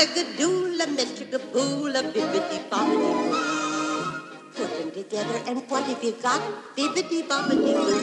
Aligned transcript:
Bibbidi 0.00 0.46
bobbidi 0.46 1.36
boo. 1.52 1.84
Put 4.56 4.70
them 4.78 4.90
together 4.92 5.38
and 5.46 5.60
what 5.68 5.84
have 5.84 6.02
you 6.02 6.12
got? 6.22 6.40
Bibbidi 6.74 7.22
bobbidi 7.28 7.74
boo. 7.74 8.00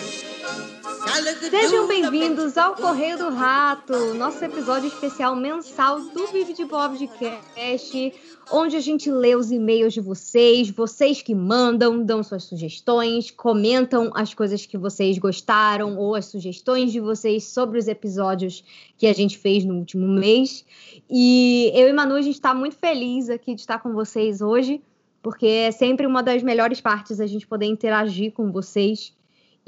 Sejam 1.50 1.88
bem-vindos 1.88 2.56
ao 2.56 2.76
Correio 2.76 3.18
do 3.18 3.30
Rato, 3.30 4.14
nosso 4.14 4.46
episódio 4.46 4.88
especial 4.88 5.36
mensal 5.36 6.00
do 6.00 6.28
Vive 6.28 6.54
de 6.54 6.66
Bob 6.66 6.98
de 6.98 7.08
Cast, 7.08 8.14
onde 8.52 8.76
a 8.76 8.80
gente 8.80 9.12
lê 9.12 9.36
os 9.36 9.52
e-mails 9.52 9.94
de 9.94 10.02
vocês, 10.02 10.70
vocês 10.70 11.22
que 11.22 11.36
mandam, 11.36 12.04
dão 12.04 12.24
suas 12.24 12.44
sugestões, 12.44 13.32
comentam 13.32 14.12
as 14.14 14.34
coisas 14.34 14.66
que 14.66 14.78
vocês 14.78 15.18
gostaram 15.18 15.98
ou 15.98 16.16
as 16.16 16.26
sugestões 16.26 16.92
de 16.92 17.00
vocês 17.00 17.44
sobre 17.46 17.78
os 17.78 17.88
episódios 17.88 18.64
que 18.98 19.08
a 19.08 19.14
gente 19.14 19.38
fez 19.38 19.66
no 19.66 19.76
último 19.76 20.08
mês. 20.08 20.66
E 21.10 21.72
eu 21.76 21.88
e 21.88 21.94
Manu, 21.94 22.16
a 22.16 22.22
gente 22.22 22.36
está 22.36 22.54
muito 22.54 22.76
feliz 22.76 23.30
aqui 23.30 23.54
de 23.54 23.62
estar 23.62 23.80
com 23.80 23.94
vocês 23.94 24.42
hoje, 24.42 24.82
porque 25.22 25.48
é 25.48 25.72
sempre 25.72 26.06
uma 26.08 26.24
das 26.24 26.42
melhores 26.42 26.80
partes 26.80 27.20
a 27.20 27.28
gente 27.28 27.46
poder 27.46 27.66
interagir 27.66 28.32
com 28.32 28.52
vocês 28.52 29.14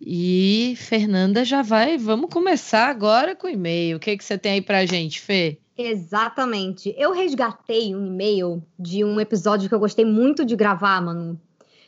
E 0.00 0.74
Fernanda 0.78 1.44
já 1.44 1.62
vai, 1.62 1.96
vamos 1.98 2.30
começar 2.30 2.88
agora 2.88 3.34
com 3.34 3.46
o 3.46 3.50
e-mail. 3.50 3.96
O 3.96 4.00
que, 4.00 4.16
que 4.16 4.24
você 4.24 4.38
tem 4.38 4.52
aí 4.52 4.62
pra 4.62 4.86
gente, 4.86 5.20
Fê? 5.20 5.58
Exatamente. 5.76 6.94
Eu 6.96 7.12
resgatei 7.12 7.94
um 7.94 8.06
e-mail 8.06 8.62
de 8.78 9.04
um 9.04 9.20
episódio 9.20 9.68
que 9.68 9.74
eu 9.74 9.80
gostei 9.80 10.04
muito 10.04 10.44
de 10.44 10.54
gravar, 10.54 11.00
mano. 11.00 11.40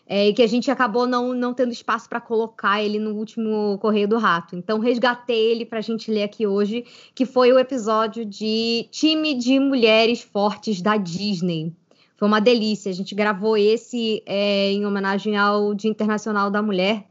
É, 0.07 0.29
e 0.29 0.35
que 0.35 0.43
a 0.43 0.47
gente 0.47 0.71
acabou 0.71 1.07
não, 1.07 1.33
não 1.33 1.55
tendo 1.55 1.73
espaço 1.73 2.09
para 2.09 2.21
colocar 2.21 2.83
ele 2.83 2.99
no 2.99 3.15
último 3.15 3.79
Correio 3.79 4.07
do 4.07 4.19
Rato. 4.19 4.55
Então, 4.55 4.79
resgatei 4.79 5.51
ele 5.51 5.65
para 5.65 5.79
a 5.79 5.83
gente 5.83 6.11
ler 6.11 6.25
aqui 6.25 6.47
hoje, 6.47 6.85
que 7.15 7.25
foi 7.25 7.51
o 7.53 7.59
episódio 7.59 8.25
de 8.25 8.87
Time 8.91 9.35
de 9.35 9.59
Mulheres 9.59 10.21
Fortes 10.21 10.83
da 10.83 10.99
Disney. 10.99 11.73
Foi 12.17 12.29
uma 12.29 12.41
delícia. 12.41 12.91
A 12.91 12.95
gente 12.95 13.15
gravou 13.15 13.57
esse 13.57 14.23
é, 14.27 14.71
em 14.73 14.85
homenagem 14.85 15.37
ao 15.37 15.75
Dia 15.75 15.91
Internacional 15.91 16.51
da 16.51 16.63
Mulher, 16.63 17.07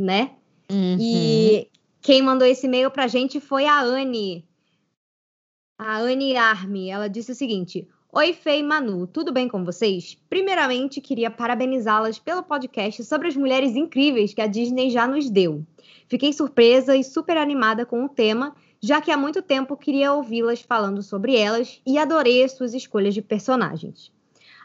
né? 0.00 0.32
Uhum. 0.70 0.96
E 0.98 1.68
quem 2.00 2.22
mandou 2.22 2.46
esse 2.46 2.66
e-mail 2.66 2.90
para 2.90 3.04
a 3.04 3.08
gente 3.08 3.40
foi 3.40 3.66
a 3.66 3.80
Anne. 3.80 4.44
A 5.78 5.98
Anne 5.98 6.36
Arme, 6.36 6.88
ela 6.88 7.08
disse 7.08 7.32
o 7.32 7.34
seguinte: 7.34 7.86
Oi, 8.14 8.34
Fê 8.34 8.58
e 8.58 8.62
Manu, 8.62 9.06
tudo 9.06 9.32
bem 9.32 9.48
com 9.48 9.64
vocês? 9.64 10.18
Primeiramente, 10.28 11.00
queria 11.00 11.30
parabenizá-las 11.30 12.18
pelo 12.18 12.42
podcast 12.42 13.02
sobre 13.04 13.28
as 13.28 13.34
mulheres 13.34 13.74
incríveis 13.74 14.34
que 14.34 14.42
a 14.42 14.46
Disney 14.46 14.90
já 14.90 15.06
nos 15.06 15.30
deu. 15.30 15.64
Fiquei 16.08 16.30
surpresa 16.30 16.94
e 16.94 17.02
super 17.02 17.38
animada 17.38 17.86
com 17.86 18.04
o 18.04 18.08
tema, 18.10 18.54
já 18.82 19.00
que 19.00 19.10
há 19.10 19.16
muito 19.16 19.40
tempo 19.40 19.78
queria 19.78 20.12
ouvi-las 20.12 20.60
falando 20.60 21.02
sobre 21.02 21.36
elas 21.36 21.80
e 21.86 21.96
adorei 21.96 22.44
as 22.44 22.52
suas 22.52 22.74
escolhas 22.74 23.14
de 23.14 23.22
personagens. 23.22 24.12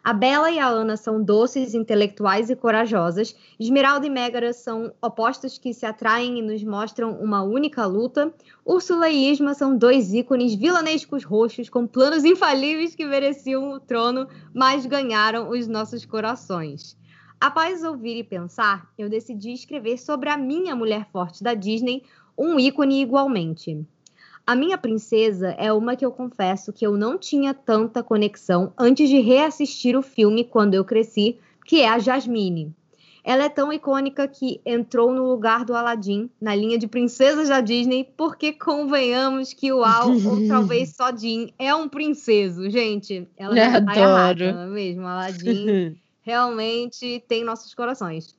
A 0.08 0.14
Bela 0.14 0.50
e 0.50 0.58
a 0.58 0.66
Ana 0.66 0.96
são 0.96 1.22
doces, 1.22 1.74
intelectuais 1.74 2.50
e 2.50 2.56
corajosas. 2.56 3.36
Esmeralda 3.60 4.08
e 4.08 4.10
Megara 4.10 4.54
são 4.54 4.94
opostos 5.02 5.58
que 5.58 5.74
se 5.74 5.86
atraem 5.86 6.40
e 6.40 6.42
nos 6.42 6.64
mostram 6.64 7.20
uma 7.20 7.44
única 7.44 7.86
luta. 7.86 8.34
Úrsula 8.66 9.10
e 9.10 9.30
Isma 9.30 9.54
são 9.54 9.78
dois 9.78 10.14
ícones 10.14 10.56
vilanescos 10.56 11.26
roxos 11.26 11.68
com 11.68 11.86
planos 11.86 12.24
infalíveis 12.24 12.96
que 12.96 13.06
mereciam 13.06 13.70
o 13.74 13.82
trono, 13.82 14.30
mas 14.54 14.86
ganharam 14.86 15.50
os 15.50 15.68
nossos 15.68 16.06
corações. 16.06 16.96
Após 17.38 17.84
ouvir 17.84 18.18
e 18.18 18.24
pensar, 18.24 18.90
eu 18.98 19.10
decidi 19.10 19.52
escrever 19.52 19.98
sobre 19.98 20.30
a 20.30 20.38
minha 20.38 20.74
mulher 20.74 21.06
forte 21.12 21.44
da 21.44 21.54
Disney, 21.54 22.04
um 22.38 22.58
ícone 22.58 23.02
igualmente. 23.02 23.86
A 24.48 24.56
minha 24.56 24.78
princesa 24.78 25.50
é 25.58 25.74
uma 25.74 25.98
que 25.98 26.06
eu 26.06 26.12
confesso 26.12 26.72
que 26.72 26.88
eu 26.88 26.96
não 26.96 27.18
tinha 27.18 27.54
tanta 27.54 28.02
conexão 28.02 28.72
antes 28.78 29.10
de 29.10 29.20
reassistir 29.20 29.98
o 29.98 30.02
filme 30.02 30.46
quando 30.46 30.74
eu 30.74 30.86
cresci, 30.86 31.38
que 31.66 31.82
é 31.82 31.90
a 31.90 32.00
Jasmine. 32.00 32.74
Ela 33.26 33.44
é 33.44 33.50
tão 33.50 33.74
icônica 33.74 34.26
que 34.26 34.62
entrou 34.66 35.12
no 35.12 35.28
lugar 35.28 35.66
do 35.66 35.76
Aladdin 35.76 36.30
na 36.40 36.56
linha 36.56 36.78
de 36.78 36.88
princesas 36.88 37.50
da 37.50 37.60
Disney, 37.60 38.08
porque 38.16 38.54
convenhamos 38.54 39.52
que 39.52 39.74
o 39.74 39.84
Al, 39.84 40.12
ou 40.12 40.16
talvez 40.48 40.96
só 40.96 41.14
Jean, 41.14 41.50
é 41.60 41.76
um 41.76 41.90
princeso, 41.90 42.70
gente. 42.70 43.28
Ela 43.36 43.54
tá 43.54 43.98
errada, 43.98 44.46
é 44.46 44.66
mesmo? 44.68 45.04
Aladdin 45.06 46.00
realmente 46.22 47.22
tem 47.28 47.44
nossos 47.44 47.76
corações. 47.76 48.34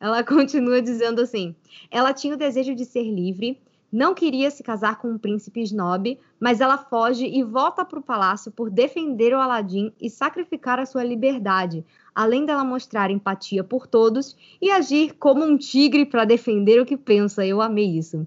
Ela 0.00 0.24
continua 0.26 0.82
dizendo 0.82 1.20
assim: 1.20 1.54
ela 1.88 2.12
tinha 2.12 2.34
o 2.34 2.36
desejo 2.36 2.74
de 2.74 2.84
ser 2.84 3.04
livre, 3.04 3.60
não 3.92 4.14
queria 4.14 4.50
se 4.50 4.62
casar 4.62 4.98
com 4.98 5.08
um 5.08 5.18
príncipe 5.18 5.60
snob, 5.60 6.18
mas 6.40 6.62
ela 6.62 6.78
foge 6.78 7.26
e 7.26 7.42
volta 7.42 7.84
para 7.84 7.98
o 7.98 8.02
palácio 8.02 8.50
por 8.50 8.70
defender 8.70 9.34
o 9.34 9.40
Aladim 9.40 9.92
e 10.00 10.08
sacrificar 10.08 10.78
a 10.78 10.86
sua 10.86 11.04
liberdade, 11.04 11.84
além 12.14 12.46
dela 12.46 12.64
mostrar 12.64 13.10
empatia 13.10 13.62
por 13.62 13.86
todos 13.86 14.34
e 14.62 14.70
agir 14.70 15.14
como 15.18 15.44
um 15.44 15.58
tigre 15.58 16.06
para 16.06 16.24
defender 16.24 16.80
o 16.80 16.86
que 16.86 16.96
pensa. 16.96 17.44
Eu 17.44 17.60
amei 17.60 17.98
isso. 17.98 18.26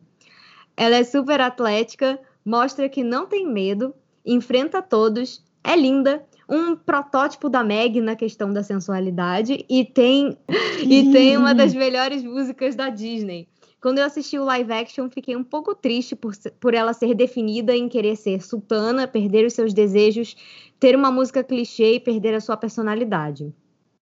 Ela 0.77 0.97
é 0.97 1.03
super 1.03 1.41
atlética, 1.41 2.19
mostra 2.45 2.87
que 2.87 3.03
não 3.03 3.25
tem 3.25 3.47
medo, 3.47 3.91
enfrenta 4.23 4.83
todos, 4.83 5.43
é 5.63 5.75
linda, 5.75 6.23
um 6.47 6.75
protótipo 6.75 7.49
da 7.49 7.63
Meg 7.63 7.99
na 8.01 8.15
questão 8.15 8.53
da 8.53 8.61
sensualidade 8.61 9.65
e 9.67 9.83
tem 9.83 10.37
e 10.79 11.11
tem 11.11 11.37
uma 11.37 11.55
das 11.55 11.73
melhores 11.73 12.23
músicas 12.23 12.75
da 12.75 12.89
Disney. 12.89 13.47
Quando 13.85 13.99
eu 13.99 14.05
assisti 14.05 14.39
o 14.39 14.43
live 14.43 14.73
action, 14.73 15.11
fiquei 15.11 15.35
um 15.35 15.43
pouco 15.43 15.75
triste 15.75 16.15
por, 16.15 16.33
por 16.59 16.73
ela 16.73 16.91
ser 16.91 17.13
definida 17.13 17.75
em 17.75 17.87
querer 17.87 18.15
ser 18.15 18.41
sultana, 18.41 19.07
perder 19.07 19.45
os 19.45 19.53
seus 19.53 19.75
desejos, 19.75 20.35
ter 20.79 20.95
uma 20.95 21.11
música 21.11 21.43
clichê 21.43 21.93
e 21.93 21.99
perder 21.99 22.33
a 22.33 22.41
sua 22.41 22.57
personalidade. 22.57 23.53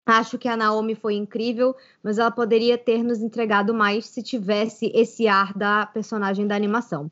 Acho 0.04 0.36
que 0.38 0.48
a 0.48 0.56
Naomi 0.56 0.96
foi 0.96 1.14
incrível, 1.14 1.72
mas 2.02 2.18
ela 2.18 2.32
poderia 2.32 2.76
ter 2.76 3.04
nos 3.04 3.20
entregado 3.20 3.72
mais 3.72 4.06
se 4.06 4.24
tivesse 4.24 4.90
esse 4.92 5.28
ar 5.28 5.56
da 5.56 5.86
personagem 5.86 6.48
da 6.48 6.56
animação. 6.56 7.08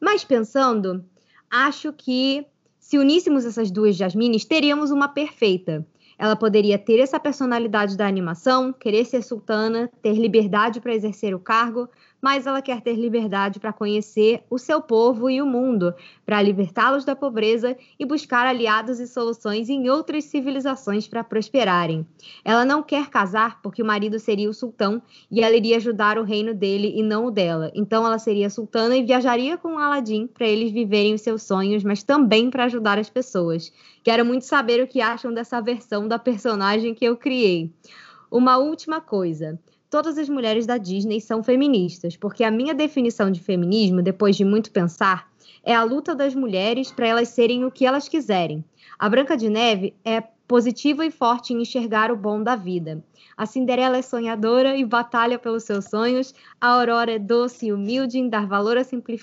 Mas 0.00 0.24
pensando, 0.24 1.04
acho 1.48 1.92
que 1.92 2.44
se 2.80 2.98
uníssemos 2.98 3.44
essas 3.44 3.70
duas 3.70 3.94
Jasmines, 3.94 4.44
teríamos 4.44 4.90
uma 4.90 5.06
perfeita. 5.06 5.86
Ela 6.20 6.36
poderia 6.36 6.78
ter 6.78 7.00
essa 7.00 7.18
personalidade 7.18 7.96
da 7.96 8.06
animação, 8.06 8.74
querer 8.74 9.06
ser 9.06 9.22
sultana, 9.22 9.90
ter 10.02 10.12
liberdade 10.12 10.78
para 10.78 10.94
exercer 10.94 11.34
o 11.34 11.40
cargo, 11.40 11.88
mas 12.20 12.46
ela 12.46 12.60
quer 12.60 12.80
ter 12.80 12.94
liberdade 12.94 13.58
para 13.58 13.72
conhecer 13.72 14.42
o 14.50 14.58
seu 14.58 14.80
povo 14.80 15.30
e 15.30 15.40
o 15.40 15.46
mundo, 15.46 15.94
para 16.26 16.42
libertá-los 16.42 17.04
da 17.04 17.16
pobreza 17.16 17.76
e 17.98 18.04
buscar 18.04 18.46
aliados 18.46 19.00
e 19.00 19.06
soluções 19.06 19.68
em 19.68 19.88
outras 19.88 20.24
civilizações 20.24 21.08
para 21.08 21.24
prosperarem. 21.24 22.06
Ela 22.44 22.64
não 22.64 22.82
quer 22.82 23.08
casar 23.08 23.60
porque 23.62 23.82
o 23.82 23.86
marido 23.86 24.18
seria 24.18 24.50
o 24.50 24.54
sultão 24.54 25.00
e 25.30 25.40
ela 25.40 25.56
iria 25.56 25.76
ajudar 25.76 26.18
o 26.18 26.24
reino 26.24 26.54
dele 26.54 26.92
e 26.94 27.02
não 27.02 27.26
o 27.26 27.30
dela. 27.30 27.70
Então 27.74 28.04
ela 28.04 28.18
seria 28.18 28.50
sultana 28.50 28.96
e 28.96 29.04
viajaria 29.04 29.56
com 29.56 29.78
Aladim 29.78 30.26
para 30.26 30.46
eles 30.46 30.70
viverem 30.70 31.14
os 31.14 31.22
seus 31.22 31.42
sonhos, 31.42 31.82
mas 31.82 32.02
também 32.02 32.50
para 32.50 32.64
ajudar 32.64 32.98
as 32.98 33.08
pessoas. 33.08 33.72
Quero 34.02 34.24
muito 34.24 34.44
saber 34.44 34.82
o 34.82 34.86
que 34.86 35.00
acham 35.00 35.32
dessa 35.32 35.60
versão 35.60 36.06
da 36.06 36.18
personagem 36.18 36.94
que 36.94 37.04
eu 37.04 37.16
criei. 37.16 37.70
Uma 38.30 38.58
última 38.58 39.00
coisa 39.00 39.58
todas 39.90 40.16
as 40.16 40.28
mulheres 40.28 40.66
da 40.66 40.78
Disney 40.78 41.20
são 41.20 41.42
feministas, 41.42 42.16
porque 42.16 42.44
a 42.44 42.50
minha 42.50 42.72
definição 42.72 43.30
de 43.30 43.40
feminismo, 43.40 44.00
depois 44.00 44.36
de 44.36 44.44
muito 44.44 44.70
pensar, 44.70 45.28
é 45.64 45.74
a 45.74 45.82
luta 45.82 46.14
das 46.14 46.34
mulheres 46.34 46.92
para 46.92 47.08
elas 47.08 47.28
serem 47.28 47.64
o 47.64 47.70
que 47.70 47.84
elas 47.84 48.08
quiserem. 48.08 48.64
A 48.98 49.08
Branca 49.08 49.36
de 49.36 49.50
Neve 49.50 49.94
é 50.04 50.22
positiva 50.50 51.06
e 51.06 51.12
forte 51.12 51.52
em 51.52 51.62
enxergar 51.62 52.10
o 52.10 52.16
bom 52.16 52.42
da 52.42 52.56
vida. 52.56 53.04
A 53.36 53.46
Cinderela 53.46 53.98
é 53.98 54.02
sonhadora 54.02 54.76
e 54.76 54.84
batalha 54.84 55.38
pelos 55.38 55.62
seus 55.62 55.84
sonhos. 55.84 56.34
A 56.60 56.70
Aurora 56.70 57.12
é 57.12 57.20
doce 57.20 57.66
e 57.66 57.72
humilde 57.72 58.18
em 58.18 58.28
dar 58.28 58.48
valor 58.48 58.76
à, 58.76 58.82
simpli 58.82 59.20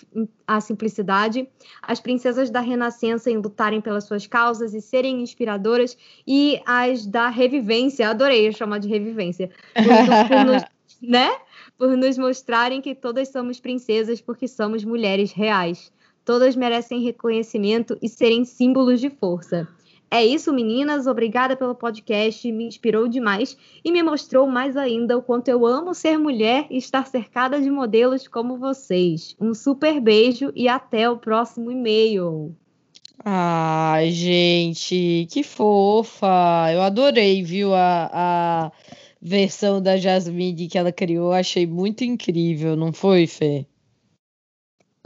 à 0.48 0.62
simplicidade. 0.62 1.46
As 1.82 2.00
princesas 2.00 2.50
da 2.50 2.62
Renascença 2.62 3.30
em 3.30 3.36
lutarem 3.36 3.82
pelas 3.82 4.06
suas 4.06 4.26
causas 4.26 4.74
e 4.74 4.80
serem 4.80 5.22
inspiradoras. 5.22 5.98
E 6.26 6.62
as 6.66 7.06
da 7.06 7.28
Revivência, 7.28 8.08
adorei 8.08 8.54
chamar 8.54 8.80
de 8.80 8.88
Revivência, 8.88 9.52
por, 9.74 10.30
por 10.30 10.46
nos, 10.46 10.64
né? 11.04 11.30
por 11.78 11.98
nos 11.98 12.18
mostrarem 12.18 12.80
que 12.80 12.96
todas 12.96 13.34
somos 13.34 13.60
princesas 13.60 14.22
porque 14.22 14.48
somos 14.48 14.86
mulheres 14.86 15.34
reais. 15.34 15.92
Todas 16.24 16.56
merecem 16.56 17.04
reconhecimento 17.04 17.98
e 18.02 18.08
serem 18.08 18.46
símbolos 18.46 19.02
de 19.02 19.10
força. 19.10 19.68
É 20.10 20.26
isso, 20.26 20.54
meninas. 20.54 21.06
Obrigada 21.06 21.56
pelo 21.56 21.76
podcast. 21.76 22.50
Me 22.52 22.66
inspirou 22.66 23.08
demais 23.08 23.58
e 23.84 23.92
me 23.92 24.02
mostrou 24.02 24.48
mais 24.48 24.78
ainda 24.78 25.18
o 25.18 25.22
quanto 25.22 25.50
eu 25.50 25.66
amo 25.66 25.94
ser 25.94 26.18
mulher 26.18 26.66
e 26.70 26.78
estar 26.78 27.06
cercada 27.06 27.60
de 27.60 27.70
modelos 27.70 28.28
como 28.28 28.58
vocês. 28.58 29.36
Um 29.40 29.54
super 29.54 30.00
beijo 30.00 30.52
e 30.56 30.68
até 30.68 31.10
o 31.10 31.18
próximo 31.18 31.72
e-mail. 31.72 32.56
Ai, 33.26 34.12
gente, 34.12 35.28
que 35.30 35.44
fofa! 35.44 36.72
Eu 36.72 36.82
adorei, 36.82 37.44
viu, 37.44 37.74
a, 37.74 38.10
a 38.14 38.72
versão 39.22 39.82
da 39.82 39.98
Jasmine 39.98 40.68
que 40.68 40.78
ela 40.78 40.92
criou. 40.92 41.34
Achei 41.34 41.68
muito 41.68 42.06
incrível, 42.06 42.78
não 42.78 42.94
foi, 42.94 43.28
Fê? 43.28 43.66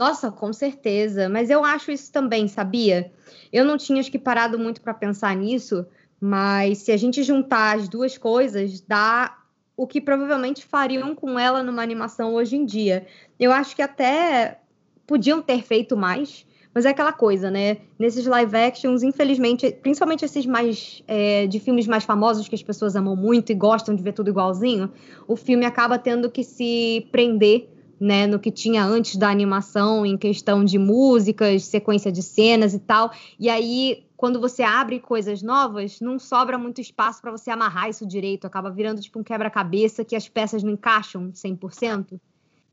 Nossa, 0.02 0.32
com 0.32 0.52
certeza. 0.52 1.28
Mas 1.28 1.48
eu 1.48 1.64
acho 1.64 1.92
isso 1.92 2.10
também, 2.10 2.48
sabia? 2.48 3.12
Eu 3.52 3.64
não 3.64 3.76
tinha 3.76 4.00
acho 4.00 4.10
que 4.10 4.18
parado 4.18 4.58
muito 4.58 4.80
para 4.80 4.92
pensar 4.92 5.36
nisso, 5.36 5.86
mas 6.20 6.78
se 6.78 6.90
a 6.90 6.96
gente 6.96 7.22
juntar 7.22 7.76
as 7.76 7.88
duas 7.88 8.18
coisas, 8.18 8.80
dá 8.80 9.38
o 9.76 9.86
que 9.86 10.00
provavelmente 10.00 10.66
fariam 10.66 11.14
com 11.14 11.38
ela 11.38 11.62
numa 11.62 11.82
animação 11.82 12.34
hoje 12.34 12.56
em 12.56 12.66
dia. 12.66 13.06
Eu 13.38 13.52
acho 13.52 13.76
que 13.76 13.82
até 13.82 14.58
podiam 15.06 15.40
ter 15.40 15.62
feito 15.62 15.96
mais, 15.96 16.44
mas 16.74 16.84
é 16.84 16.88
aquela 16.88 17.12
coisa, 17.12 17.48
né? 17.48 17.76
Nesses 17.96 18.26
live 18.26 18.56
actions, 18.56 19.04
infelizmente, 19.04 19.70
principalmente 19.70 20.24
esses 20.24 20.44
mais 20.44 21.00
é, 21.06 21.46
de 21.46 21.60
filmes 21.60 21.86
mais 21.86 22.02
famosos 22.02 22.48
que 22.48 22.56
as 22.56 22.62
pessoas 22.62 22.96
amam 22.96 23.14
muito 23.14 23.52
e 23.52 23.54
gostam 23.54 23.94
de 23.94 24.02
ver 24.02 24.14
tudo 24.14 24.30
igualzinho, 24.30 24.90
o 25.28 25.36
filme 25.36 25.64
acaba 25.64 25.96
tendo 25.96 26.28
que 26.28 26.42
se 26.42 27.06
prender 27.12 27.71
né, 28.02 28.26
no 28.26 28.40
que 28.40 28.50
tinha 28.50 28.84
antes 28.84 29.14
da 29.14 29.30
animação, 29.30 30.04
em 30.04 30.18
questão 30.18 30.64
de 30.64 30.76
músicas, 30.76 31.62
sequência 31.62 32.10
de 32.10 32.20
cenas 32.20 32.74
e 32.74 32.80
tal. 32.80 33.12
E 33.38 33.48
aí, 33.48 34.04
quando 34.16 34.40
você 34.40 34.64
abre 34.64 34.98
coisas 34.98 35.40
novas, 35.40 36.00
não 36.00 36.18
sobra 36.18 36.58
muito 36.58 36.80
espaço 36.80 37.22
para 37.22 37.30
você 37.30 37.48
amarrar 37.48 37.88
isso 37.88 38.04
direito, 38.04 38.44
acaba 38.44 38.72
virando 38.72 39.00
tipo 39.00 39.20
um 39.20 39.22
quebra-cabeça 39.22 40.04
que 40.04 40.16
as 40.16 40.28
peças 40.28 40.64
não 40.64 40.72
encaixam 40.72 41.30
100%. 41.30 42.18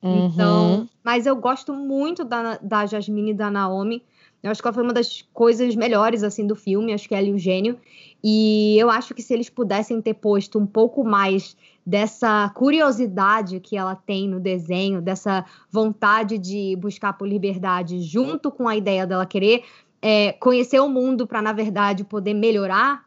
Uhum. 0.01 0.25
Então, 0.25 0.89
mas 1.03 1.27
eu 1.27 1.35
gosto 1.35 1.73
muito 1.73 2.23
da, 2.23 2.57
da 2.57 2.87
Jasmine 2.87 3.29
e 3.29 3.35
da 3.35 3.51
Naomi. 3.51 4.03
Eu 4.41 4.49
acho 4.49 4.61
que 4.63 4.67
ela 4.67 4.73
foi 4.73 4.83
uma 4.83 4.93
das 4.93 5.21
coisas 5.31 5.75
melhores 5.75 6.23
assim 6.23 6.47
do 6.47 6.55
filme, 6.55 6.91
acho 6.91 7.07
que 7.07 7.13
ela 7.13 7.27
e 7.27 7.33
o 7.33 7.37
gênio. 7.37 7.77
E 8.23 8.79
eu 8.79 8.89
acho 8.89 9.13
que 9.13 9.21
se 9.21 9.31
eles 9.31 9.49
pudessem 9.49 10.01
ter 10.01 10.15
posto 10.15 10.57
um 10.57 10.65
pouco 10.65 11.03
mais 11.03 11.55
dessa 11.89 12.47
curiosidade 12.50 13.59
que 13.59 13.75
ela 13.75 13.95
tem 13.95 14.30
no 14.30 14.39
desenho, 14.39 15.01
dessa 15.01 15.44
vontade 15.71 16.38
de 16.38 16.75
buscar 16.75 17.13
por 17.13 17.27
liberdade, 17.27 18.03
junto 18.03 18.51
com 18.51 18.68
a 18.68 18.75
ideia 18.75 19.07
dela 19.07 19.25
querer 19.25 19.63
é, 20.00 20.33
conhecer 20.33 20.80
o 20.80 20.88
mundo 20.88 21.25
para, 21.25 21.41
na 21.41 21.51
verdade, 21.51 22.03
poder 22.03 22.36
melhorar 22.36 23.06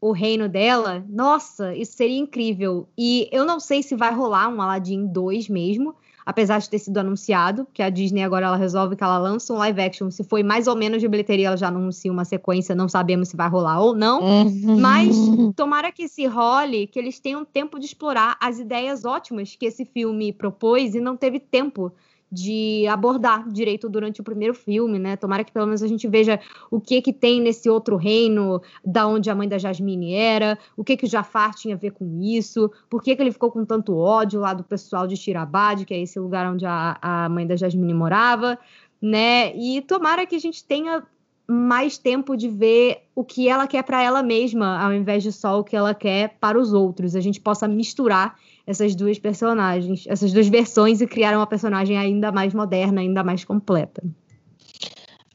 o 0.00 0.10
reino 0.10 0.48
dela, 0.48 1.04
nossa, 1.08 1.76
isso 1.76 1.92
seria 1.92 2.18
incrível. 2.18 2.88
E 2.98 3.28
eu 3.30 3.46
não 3.46 3.60
sei 3.60 3.84
se 3.84 3.94
vai 3.94 4.12
rolar 4.12 4.48
um 4.48 4.60
Aladdin 4.60 5.06
2 5.06 5.48
mesmo, 5.48 5.94
apesar 6.24 6.58
de 6.58 6.70
ter 6.70 6.78
sido 6.78 6.98
anunciado, 6.98 7.66
que 7.72 7.82
a 7.82 7.90
Disney 7.90 8.22
agora 8.22 8.46
ela 8.46 8.56
resolve 8.56 8.96
que 8.96 9.04
ela 9.04 9.18
lança 9.18 9.52
um 9.52 9.56
live 9.58 9.80
action. 9.80 10.10
Se 10.10 10.24
foi 10.24 10.42
mais 10.42 10.66
ou 10.66 10.76
menos 10.76 11.00
de 11.00 11.08
bilheteria, 11.08 11.48
ela 11.48 11.56
já 11.56 11.68
anuncia 11.68 12.10
uma 12.10 12.24
sequência, 12.24 12.74
não 12.74 12.88
sabemos 12.88 13.28
se 13.28 13.36
vai 13.36 13.48
rolar 13.48 13.80
ou 13.80 13.94
não. 13.94 14.22
Uhum. 14.22 14.80
Mas 14.80 15.16
tomara 15.54 15.92
que 15.92 16.08
se 16.08 16.26
role, 16.26 16.86
que 16.86 16.98
eles 16.98 17.18
tenham 17.18 17.44
tempo 17.44 17.78
de 17.78 17.86
explorar 17.86 18.36
as 18.40 18.58
ideias 18.58 19.04
ótimas 19.04 19.54
que 19.56 19.66
esse 19.66 19.84
filme 19.84 20.32
propôs 20.32 20.94
e 20.94 21.00
não 21.00 21.16
teve 21.16 21.38
tempo 21.38 21.92
de 22.34 22.86
abordar 22.88 23.48
direito 23.48 23.88
durante 23.88 24.20
o 24.20 24.24
primeiro 24.24 24.52
filme, 24.52 24.98
né? 24.98 25.16
Tomara 25.16 25.44
que 25.44 25.52
pelo 25.52 25.66
menos 25.66 25.82
a 25.82 25.86
gente 25.86 26.08
veja 26.08 26.40
o 26.70 26.80
que 26.80 27.00
que 27.00 27.12
tem 27.12 27.40
nesse 27.40 27.70
outro 27.70 27.96
reino, 27.96 28.60
da 28.84 29.06
onde 29.06 29.30
a 29.30 29.34
mãe 29.34 29.48
da 29.48 29.56
Jasmine 29.56 30.14
era, 30.14 30.58
o 30.76 30.82
que 30.82 30.96
que 30.96 31.06
o 31.06 31.08
Jafar 31.08 31.54
tinha 31.54 31.76
a 31.76 31.78
ver 31.78 31.92
com 31.92 32.20
isso, 32.20 32.70
por 32.90 33.02
que 33.02 33.14
que 33.14 33.22
ele 33.22 33.32
ficou 33.32 33.50
com 33.50 33.64
tanto 33.64 33.96
ódio 33.96 34.40
lá 34.40 34.52
do 34.52 34.64
pessoal 34.64 35.06
de 35.06 35.16
Tirabad, 35.16 35.84
que 35.84 35.94
é 35.94 36.00
esse 36.00 36.18
lugar 36.18 36.52
onde 36.52 36.66
a, 36.66 36.98
a 37.00 37.28
mãe 37.28 37.46
da 37.46 37.56
Jasmine 37.56 37.94
morava, 37.94 38.58
né? 39.00 39.54
E 39.56 39.80
tomara 39.82 40.26
que 40.26 40.34
a 40.34 40.40
gente 40.40 40.64
tenha 40.64 41.04
mais 41.46 41.98
tempo 41.98 42.36
de 42.36 42.48
ver 42.48 43.02
o 43.14 43.22
que 43.22 43.48
ela 43.48 43.66
quer 43.66 43.82
para 43.84 44.02
ela 44.02 44.22
mesma, 44.22 44.82
ao 44.82 44.92
invés 44.92 45.22
de 45.22 45.30
só 45.30 45.60
o 45.60 45.64
que 45.64 45.76
ela 45.76 45.94
quer 45.94 46.36
para 46.40 46.58
os 46.58 46.72
outros. 46.72 47.14
A 47.14 47.20
gente 47.20 47.40
possa 47.40 47.68
misturar 47.68 48.36
essas 48.66 48.94
duas 48.94 49.18
personagens, 49.18 50.04
essas 50.06 50.32
duas 50.32 50.48
versões 50.48 51.00
e 51.00 51.06
criar 51.06 51.36
uma 51.36 51.46
personagem 51.46 51.98
ainda 51.98 52.32
mais 52.32 52.54
moderna, 52.54 53.00
ainda 53.00 53.22
mais 53.22 53.44
completa. 53.44 54.02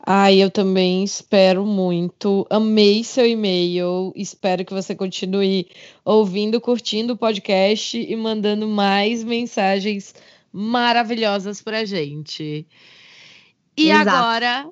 Ai, 0.06 0.42
eu 0.42 0.50
também 0.50 1.04
espero 1.04 1.66
muito. 1.66 2.48
Amei 2.50 3.04
seu 3.04 3.28
e-mail. 3.28 4.12
Espero 4.16 4.66
que 4.66 4.74
você 4.74 4.96
continue 4.96 5.68
ouvindo, 6.04 6.60
curtindo 6.60 7.14
o 7.14 7.18
podcast 7.18 7.96
e 7.96 8.16
mandando 8.16 8.68
mais 8.68 9.24
mensagens 9.24 10.16
maravilhosas 10.52 11.62
pra 11.62 11.86
gente. 11.86 12.66
E 13.78 13.92
Exato. 13.92 14.10
agora 14.10 14.70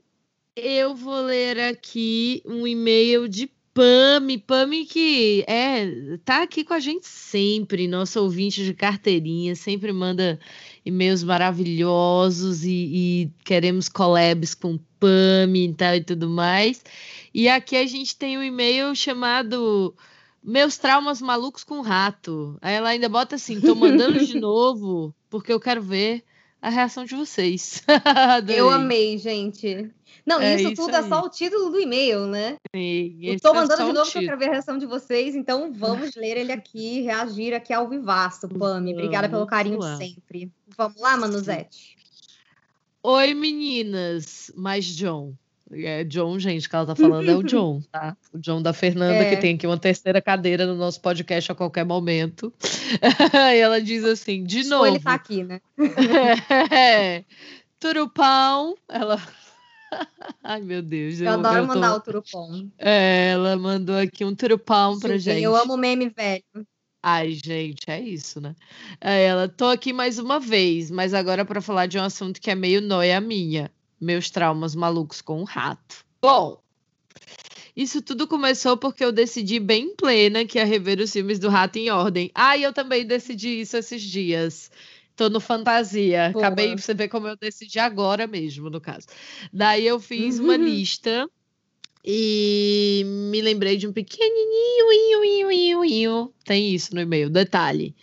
eu 0.55 0.95
vou 0.95 1.21
ler 1.21 1.59
aqui 1.59 2.41
um 2.43 2.65
e-mail 2.65 3.27
de 3.27 3.47
Pami, 3.77 4.39
Pami 4.39 4.85
que 4.85 5.45
é 5.47 6.17
tá 6.25 6.41
aqui 6.41 6.63
com 6.63 6.73
a 6.73 6.79
gente 6.79 7.07
sempre, 7.07 7.87
nosso 7.87 8.19
ouvinte 8.19 8.65
de 8.65 8.73
carteirinha, 8.73 9.53
sempre 9.55 9.93
manda 9.93 10.39
e-mails 10.83 11.21
maravilhosos 11.23 12.63
e, 12.63 12.71
e 12.71 13.31
queremos 13.45 13.87
collabs 13.87 14.55
com 14.55 14.79
Pami 14.99 15.67
e 15.67 15.73
tal 15.75 15.93
e 15.93 16.03
tudo 16.03 16.27
mais. 16.27 16.83
E 17.31 17.47
aqui 17.47 17.75
a 17.75 17.85
gente 17.85 18.17
tem 18.17 18.35
um 18.35 18.41
e-mail 18.41 18.95
chamado 18.95 19.95
Meus 20.43 20.79
Traumas 20.79 21.21
Malucos 21.21 21.63
com 21.63 21.81
Rato. 21.81 22.57
Aí 22.63 22.73
ela 22.73 22.89
ainda 22.89 23.07
bota 23.07 23.35
assim, 23.35 23.61
tô 23.61 23.75
mandando 23.75 24.25
de 24.25 24.33
novo, 24.41 25.13
porque 25.29 25.53
eu 25.53 25.59
quero 25.59 25.83
ver 25.83 26.23
a 26.67 26.69
reação 26.69 27.05
de 27.05 27.15
vocês. 27.15 27.81
eu 28.53 28.69
amei, 28.69 29.17
gente. 29.17 29.89
Não, 30.25 30.41
é 30.41 30.55
isso, 30.55 30.67
isso 30.67 30.75
tudo 30.75 30.93
é 30.93 30.99
aí. 30.99 31.05
é 31.05 31.07
só 31.07 31.21
o 31.21 31.29
título 31.29 31.69
do 31.69 31.79
e-mail, 31.79 32.27
né? 32.27 32.57
Sim, 32.75 33.17
Estou 33.21 33.53
é 33.53 33.55
mandando 33.55 33.81
é 33.81 33.85
de 33.85 33.93
novo 33.93 34.11
para 34.11 34.35
ver 34.35 34.49
a 34.49 34.51
reação 34.51 34.77
de 34.77 34.85
vocês, 34.85 35.33
então 35.33 35.71
vamos 35.71 36.13
ler 36.15 36.35
ele 36.35 36.51
aqui, 36.51 37.01
reagir 37.01 37.53
aqui 37.53 37.71
ao 37.71 37.87
vivaço, 37.87 38.49
Pami. 38.49 38.93
Obrigada 38.93 39.29
pelo 39.29 39.47
carinho 39.47 39.79
de 39.79 39.97
sempre. 39.97 40.51
Vamos 40.77 40.99
lá, 40.99 41.15
Manuzete? 41.15 41.95
Oi, 43.01 43.33
meninas. 43.33 44.51
Mais 44.53 44.83
John. 44.83 45.33
É 45.71 46.03
John, 46.05 46.39
gente, 46.39 46.69
que 46.69 46.75
ela 46.75 46.85
tá 46.85 46.95
falando 46.95 47.29
é 47.29 47.35
o 47.35 47.43
John, 47.43 47.81
tá? 47.91 48.15
O 48.33 48.39
John 48.39 48.61
da 48.61 48.71
Fernanda, 48.71 49.15
é. 49.15 49.29
que 49.29 49.41
tem 49.41 49.55
aqui 49.55 49.67
uma 49.67 49.77
terceira 49.77 50.21
cadeira 50.21 50.65
no 50.65 50.75
nosso 50.75 51.01
podcast 51.01 51.51
a 51.51 51.55
qualquer 51.55 51.85
momento. 51.85 52.53
e 53.53 53.57
ela 53.57 53.81
diz 53.81 54.03
assim, 54.05 54.43
de 54.43 54.63
novo. 54.63 54.83
Ou 54.83 54.87
ele 54.87 54.99
tá 54.99 55.13
aqui, 55.13 55.43
né? 55.43 55.59
é. 56.71 57.25
Turupão, 57.79 58.75
ela 58.87 59.21
Ai, 60.43 60.61
meu 60.61 60.81
Deus. 60.81 61.19
Eu, 61.19 61.27
eu 61.27 61.33
adoro 61.33 61.57
eu 61.57 61.67
tô... 61.67 61.73
mandar 61.73 61.95
o 61.95 62.01
turupão. 62.01 62.71
É, 62.77 63.31
ela 63.31 63.55
mandou 63.55 63.97
aqui 63.97 64.25
um 64.25 64.35
turupão 64.35 64.99
pra 64.99 65.13
Sim, 65.13 65.19
gente. 65.19 65.43
Eu 65.43 65.55
amo 65.55 65.77
meme 65.77 66.09
velho. 66.09 66.43
Ai, 67.01 67.31
gente, 67.31 67.89
é 67.89 68.01
isso, 68.01 68.41
né? 68.41 68.55
É, 68.99 69.25
ela, 69.25 69.47
tô 69.47 69.65
aqui 69.65 69.93
mais 69.93 70.19
uma 70.19 70.39
vez, 70.39 70.91
mas 70.91 71.13
agora 71.13 71.45
para 71.45 71.61
falar 71.61 71.85
de 71.85 71.97
um 71.97 72.03
assunto 72.03 72.41
que 72.41 72.51
é 72.51 72.55
meio 72.55 72.81
noia 72.81 73.21
minha. 73.21 73.71
Meus 73.99 74.29
traumas 74.29 74.75
malucos 74.75 75.21
com 75.21 75.41
o 75.41 75.43
rato. 75.43 76.05
Bom, 76.21 76.61
isso 77.77 78.01
tudo 78.01 78.27
começou 78.27 78.75
porque 78.75 79.05
eu 79.05 79.11
decidi 79.11 79.59
bem 79.59 79.95
plena 79.95 80.43
que 80.45 80.57
ia 80.57 80.65
rever 80.65 80.99
os 80.99 81.13
filmes 81.13 81.37
do 81.37 81.47
Rato 81.47 81.77
em 81.77 81.91
ordem. 81.91 82.31
Ah, 82.33 82.57
e 82.57 82.63
eu 82.63 82.73
também 82.73 83.05
decidi 83.05 83.61
isso 83.61 83.77
esses 83.77 84.01
dias. 84.01 84.71
Tô 85.15 85.29
no 85.29 85.39
fantasia. 85.39 86.31
Porra. 86.33 86.47
Acabei, 86.47 86.75
você 86.75 86.95
ver 86.95 87.07
como 87.07 87.27
eu 87.27 87.37
decidi 87.37 87.77
agora 87.77 88.25
mesmo, 88.25 88.69
no 88.69 88.81
caso. 88.81 89.05
Daí 89.53 89.85
eu 89.85 89.99
fiz 89.99 90.39
uma 90.39 90.57
lista 90.57 91.29
e 92.03 93.03
me 93.05 93.41
lembrei 93.41 93.77
de 93.77 93.87
um 93.87 93.93
pequenininho, 93.93 94.91
inho, 94.91 95.23
inho, 95.23 95.51
inho, 95.51 95.85
inho. 95.85 96.33
Tem 96.45 96.73
isso 96.73 96.95
no 96.95 97.01
e-mail. 97.01 97.29
Detalhe. 97.29 97.95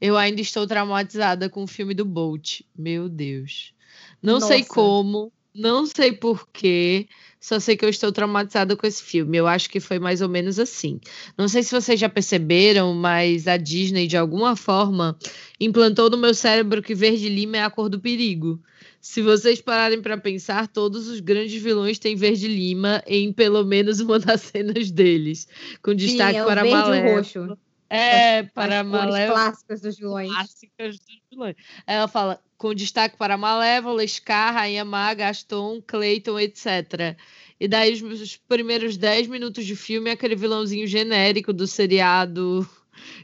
Eu 0.00 0.16
ainda 0.16 0.40
estou 0.40 0.66
traumatizada 0.66 1.48
com 1.48 1.62
o 1.62 1.68
filme 1.68 1.94
do 1.94 2.04
Bolt. 2.04 2.62
Meu 2.76 3.08
Deus. 3.08 3.74
Não 4.22 4.34
Nossa. 4.34 4.46
sei 4.48 4.64
como, 4.64 5.32
Não 5.54 5.84
sei 5.84 6.12
porquê, 6.12 7.08
só 7.40 7.58
sei 7.58 7.76
que 7.76 7.84
eu 7.84 7.88
estou 7.88 8.12
traumatizada 8.12 8.76
com 8.76 8.86
esse 8.86 9.02
filme. 9.02 9.36
Eu 9.36 9.46
acho 9.46 9.68
que 9.68 9.80
foi 9.80 9.98
mais 9.98 10.20
ou 10.20 10.28
menos 10.28 10.58
assim. 10.58 11.00
Não 11.36 11.48
sei 11.48 11.62
se 11.62 11.72
vocês 11.72 11.98
já 11.98 12.08
perceberam, 12.08 12.94
mas 12.94 13.48
a 13.48 13.56
Disney, 13.56 14.06
de 14.06 14.16
alguma 14.16 14.54
forma, 14.54 15.18
implantou 15.58 16.08
no 16.08 16.18
meu 16.18 16.34
cérebro 16.34 16.82
que 16.82 16.94
verde 16.94 17.28
lima 17.28 17.56
é 17.56 17.62
a 17.62 17.70
cor 17.70 17.88
do 17.88 17.98
perigo. 17.98 18.60
Se 19.00 19.22
vocês 19.22 19.60
pararem 19.60 20.02
para 20.02 20.18
pensar, 20.18 20.68
todos 20.68 21.08
os 21.08 21.20
grandes 21.20 21.60
vilões 21.60 21.98
têm 21.98 22.14
verde 22.14 22.46
lima 22.46 23.02
em 23.06 23.32
pelo 23.32 23.64
menos 23.64 23.98
uma 23.98 24.18
das 24.18 24.42
cenas 24.52 24.90
deles, 24.90 25.48
com 25.82 25.94
destaque 25.94 26.34
Sim, 26.34 26.40
é 26.40 26.44
para 26.44 26.62
verde 26.62 26.76
o 26.76 26.80
Malévola. 26.80 27.16
roxo. 27.16 27.58
É, 27.90 28.44
para 28.44 28.80
As 28.80 28.86
Malévola 28.86 29.40
clássicas 29.40 29.80
dos 29.80 29.98
vilões. 29.98 30.30
clássicas 30.30 30.96
dos 30.98 31.20
vilões. 31.28 31.56
Ela 31.84 32.06
fala, 32.06 32.40
com 32.56 32.72
destaque 32.72 33.16
para 33.16 33.36
Malévola, 33.36 34.06
Scar, 34.06 34.54
Rainha 34.54 34.84
Má, 34.84 35.12
Gaston, 35.12 35.82
Clayton, 35.84 36.38
etc. 36.38 37.16
E 37.58 37.66
daí 37.66 37.92
os, 37.92 38.00
os 38.20 38.36
primeiros 38.36 38.96
10 38.96 39.26
minutos 39.26 39.66
de 39.66 39.74
filme 39.74 40.08
é 40.08 40.12
aquele 40.12 40.36
vilãozinho 40.36 40.86
genérico 40.86 41.52
do 41.52 41.66
seriado 41.66 42.68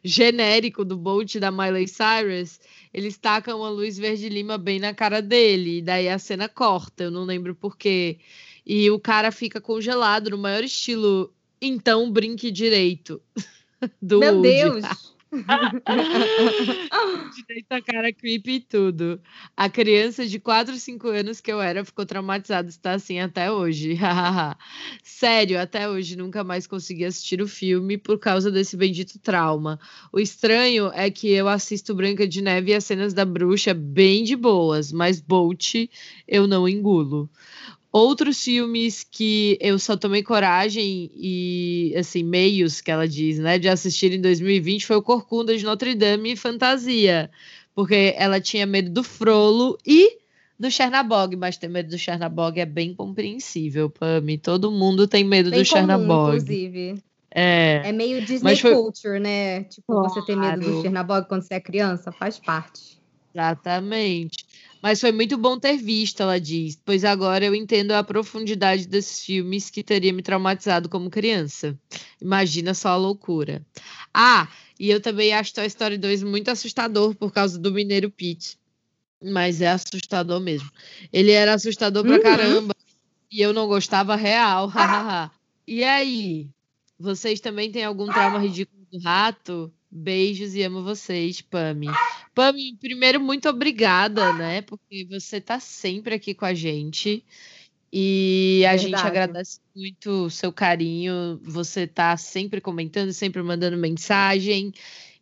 genérico 0.02 0.84
do 0.84 0.96
Bolt 0.96 1.36
da 1.36 1.50
Miley 1.50 1.86
Cyrus. 1.86 2.58
Eles 2.92 3.16
tacam 3.16 3.58
uma 3.58 3.68
luz 3.68 3.98
verde 3.98 4.28
lima 4.28 4.58
bem 4.58 4.78
na 4.78 4.94
cara 4.94 5.20
dele. 5.20 5.78
E 5.78 5.82
daí 5.82 6.08
a 6.08 6.18
cena 6.18 6.48
corta, 6.48 7.04
eu 7.04 7.10
não 7.10 7.24
lembro 7.24 7.54
porquê. 7.54 8.18
E 8.64 8.90
o 8.90 8.98
cara 8.98 9.30
fica 9.30 9.60
congelado 9.60 10.30
no 10.30 10.38
maior 10.38 10.64
estilo. 10.64 11.32
Então 11.60 12.10
brinque 12.10 12.50
direito. 12.50 13.20
Do 14.00 14.20
Meu. 14.20 14.42
Deus! 14.42 14.84
Direito 17.34 17.66
a 17.70 17.82
cara 17.82 18.12
creepy 18.12 18.52
e 18.52 18.60
tudo. 18.60 19.20
A 19.56 19.68
criança 19.68 20.26
de 20.26 20.38
4, 20.38 20.76
5 20.76 21.08
anos 21.08 21.40
que 21.40 21.52
eu 21.52 21.60
era 21.60 21.84
ficou 21.84 22.06
traumatizada, 22.06 22.68
está 22.68 22.92
assim 22.92 23.18
até 23.18 23.50
hoje. 23.50 23.98
Sério, 25.02 25.60
até 25.60 25.88
hoje 25.88 26.16
nunca 26.16 26.44
mais 26.44 26.66
consegui 26.66 27.04
assistir 27.04 27.42
o 27.42 27.48
filme 27.48 27.98
por 27.98 28.18
causa 28.18 28.50
desse 28.50 28.76
bendito 28.76 29.18
trauma. 29.18 29.80
O 30.12 30.20
estranho 30.20 30.90
é 30.94 31.10
que 31.10 31.28
eu 31.30 31.48
assisto 31.48 31.94
Branca 31.94 32.26
de 32.26 32.40
Neve 32.40 32.70
e 32.70 32.74
as 32.74 32.84
cenas 32.84 33.12
da 33.12 33.24
bruxa 33.24 33.74
bem 33.74 34.22
de 34.22 34.36
boas, 34.36 34.92
mas 34.92 35.20
Bolt 35.20 35.74
eu 36.26 36.46
não 36.46 36.68
engulo. 36.68 37.28
Outros 37.96 38.44
filmes 38.44 39.02
que 39.10 39.56
eu 39.58 39.78
só 39.78 39.96
tomei 39.96 40.22
coragem 40.22 41.10
e, 41.14 41.94
assim, 41.96 42.22
meios 42.22 42.82
que 42.82 42.90
ela 42.90 43.08
diz, 43.08 43.38
né, 43.38 43.58
de 43.58 43.68
assistir 43.70 44.12
em 44.12 44.20
2020 44.20 44.84
foi 44.84 44.96
o 44.96 45.02
Corcunda 45.02 45.56
de 45.56 45.64
Notre 45.64 45.94
Dame 45.94 46.32
e 46.32 46.36
Fantasia, 46.36 47.30
porque 47.74 48.14
ela 48.18 48.38
tinha 48.38 48.66
medo 48.66 48.90
do 48.90 49.02
Frollo 49.02 49.78
e 49.86 50.18
do 50.60 50.70
Chernabog, 50.70 51.36
mas 51.36 51.56
ter 51.56 51.68
medo 51.68 51.88
do 51.88 51.96
Chernabog 51.98 52.60
é 52.60 52.66
bem 52.66 52.92
compreensível, 52.94 53.88
Pami. 53.88 54.36
Todo 54.36 54.70
mundo 54.70 55.06
tem 55.06 55.24
medo 55.24 55.48
Bem 55.50 55.62
do 55.62 55.66
comum, 55.66 55.80
Chernabog. 55.80 56.36
inclusive. 56.36 57.02
É. 57.30 57.80
É 57.82 57.92
meio 57.92 58.22
Disney 58.24 58.56
foi- 58.56 58.74
culture, 58.74 59.18
né? 59.18 59.64
Tipo, 59.64 60.02
você 60.02 60.22
ter 60.22 60.36
medo 60.36 60.60
do 60.60 60.66
Claro. 60.66 60.82
Chernabog 60.82 61.28
quando 61.28 61.42
você 61.42 61.54
é 61.54 61.60
criança, 61.60 62.12
faz 62.12 62.38
parte. 62.38 62.96
Exatamente. 63.34 64.44
Mas 64.86 65.00
foi 65.00 65.10
muito 65.10 65.36
bom 65.36 65.58
ter 65.58 65.76
visto, 65.76 66.20
ela 66.22 66.38
diz, 66.38 66.80
pois 66.84 67.04
agora 67.04 67.44
eu 67.44 67.56
entendo 67.56 67.90
a 67.90 68.04
profundidade 68.04 68.86
desses 68.86 69.20
filmes 69.24 69.68
que 69.68 69.82
teria 69.82 70.12
me 70.12 70.22
traumatizado 70.22 70.88
como 70.88 71.10
criança. 71.10 71.76
Imagina 72.22 72.72
só 72.72 72.90
a 72.90 72.96
loucura. 72.96 73.66
Ah, 74.14 74.48
e 74.78 74.88
eu 74.88 75.00
também 75.00 75.34
acho 75.34 75.52
Toy 75.52 75.66
Story 75.66 75.98
2 75.98 76.22
muito 76.22 76.52
assustador 76.52 77.16
por 77.16 77.32
causa 77.32 77.58
do 77.58 77.72
Mineiro 77.72 78.12
Pete. 78.12 78.60
Mas 79.20 79.60
é 79.60 79.70
assustador 79.70 80.38
mesmo. 80.38 80.70
Ele 81.12 81.32
era 81.32 81.54
assustador 81.54 82.04
pra 82.04 82.14
Uhum. 82.14 82.20
caramba. 82.20 82.76
E 83.28 83.40
eu 83.40 83.52
não 83.52 83.66
gostava 83.66 84.14
real. 84.14 84.70
e 85.66 85.82
aí? 85.82 86.48
Vocês 86.96 87.40
também 87.40 87.72
têm 87.72 87.82
algum 87.84 88.06
trauma 88.06 88.38
ridículo 88.38 88.86
do 88.92 89.00
rato? 89.00 89.72
Beijos 89.90 90.54
e 90.54 90.62
amo 90.62 90.82
vocês, 90.82 91.40
Pami. 91.40 91.88
Pami, 92.34 92.76
primeiro, 92.80 93.20
muito 93.20 93.48
obrigada, 93.48 94.32
né? 94.32 94.62
Porque 94.62 95.06
você 95.08 95.40
tá 95.40 95.58
sempre 95.60 96.14
aqui 96.14 96.34
com 96.34 96.44
a 96.44 96.52
gente. 96.52 97.24
E 97.92 98.64
a 98.68 98.76
gente 98.76 98.96
agradece 98.96 99.60
muito 99.74 100.26
o 100.26 100.30
seu 100.30 100.52
carinho. 100.52 101.40
Você 101.42 101.86
tá 101.86 102.16
sempre 102.16 102.60
comentando, 102.60 103.12
sempre 103.12 103.42
mandando 103.42 103.76
mensagem. 103.76 104.72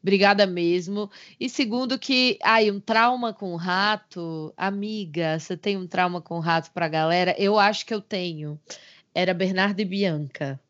Obrigada 0.03 0.47
mesmo. 0.47 1.11
E 1.39 1.49
segundo 1.49 1.99
que, 1.99 2.39
ai, 2.43 2.71
um 2.71 2.81
trauma 2.81 3.33
com 3.33 3.55
rato, 3.57 4.53
amiga, 4.57 5.39
você 5.39 5.57
tem 5.57 5.77
um 5.77 5.87
trauma 5.87 6.21
com 6.21 6.39
rato 6.41 6.71
pra 6.73 6.89
galera? 6.89 7.35
Eu 7.39 7.59
acho 7.59 7.87
que 7.87 7.95
eu 7.95 8.01
tenho. 8.01 8.61
Era 9.15 9.33
Bernardo 9.33 9.81
e 9.81 9.85
Bianca. 9.85 10.61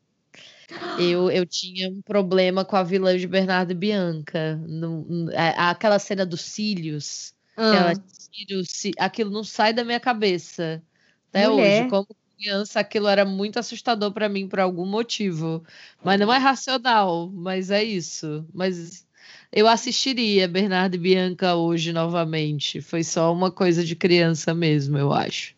Eu, 0.99 1.31
eu 1.31 1.47
tinha 1.47 1.89
um 1.91 2.01
problema 2.03 2.65
com 2.65 2.77
a 2.77 2.83
vilã 2.83 3.17
de 3.17 3.27
Bernardo 3.27 3.73
e 3.73 3.75
Bianca. 3.75 4.57
Não- 4.67 5.07
a- 5.37 5.71
aquela 5.71 5.99
cena 5.99 6.25
dos 6.27 6.41
cílios, 6.43 7.35
Ah, 7.57 7.93
tira 8.31 8.61
aquilo 8.99 9.31
não 9.31 9.45
sai 9.45 9.73
da 9.73 9.85
minha 9.85 10.01
cabeça. 10.01 10.83
Até 11.31 11.49
Mulher. 11.49 11.81
hoje, 11.83 11.91
como 11.91 12.07
criança, 12.37 12.81
aquilo 12.81 13.07
era 13.09 13.25
muito 13.25 13.59
assustador 13.59 14.13
pra 14.13 14.29
mim 14.29 14.49
por 14.49 14.59
algum 14.61 14.85
motivo. 14.87 15.65
Mas 16.03 16.19
não 16.21 16.33
é 16.33 16.39
racional, 16.39 17.31
mas 17.33 17.71
é 17.71 17.83
isso. 17.83 18.45
Mas 18.53 19.07
eu 19.53 19.69
assistiria 19.69 20.49
Bernardo 20.49 20.95
e 20.97 20.99
Bianca 20.99 21.55
hoje 21.55 21.93
novamente. 21.93 22.81
Foi 22.81 23.03
só 23.05 23.33
uma 23.33 23.51
coisa 23.51 23.85
de 23.85 23.95
criança 23.97 24.53
mesmo, 24.53 24.99
eu 24.99 25.13
acho. 25.13 25.55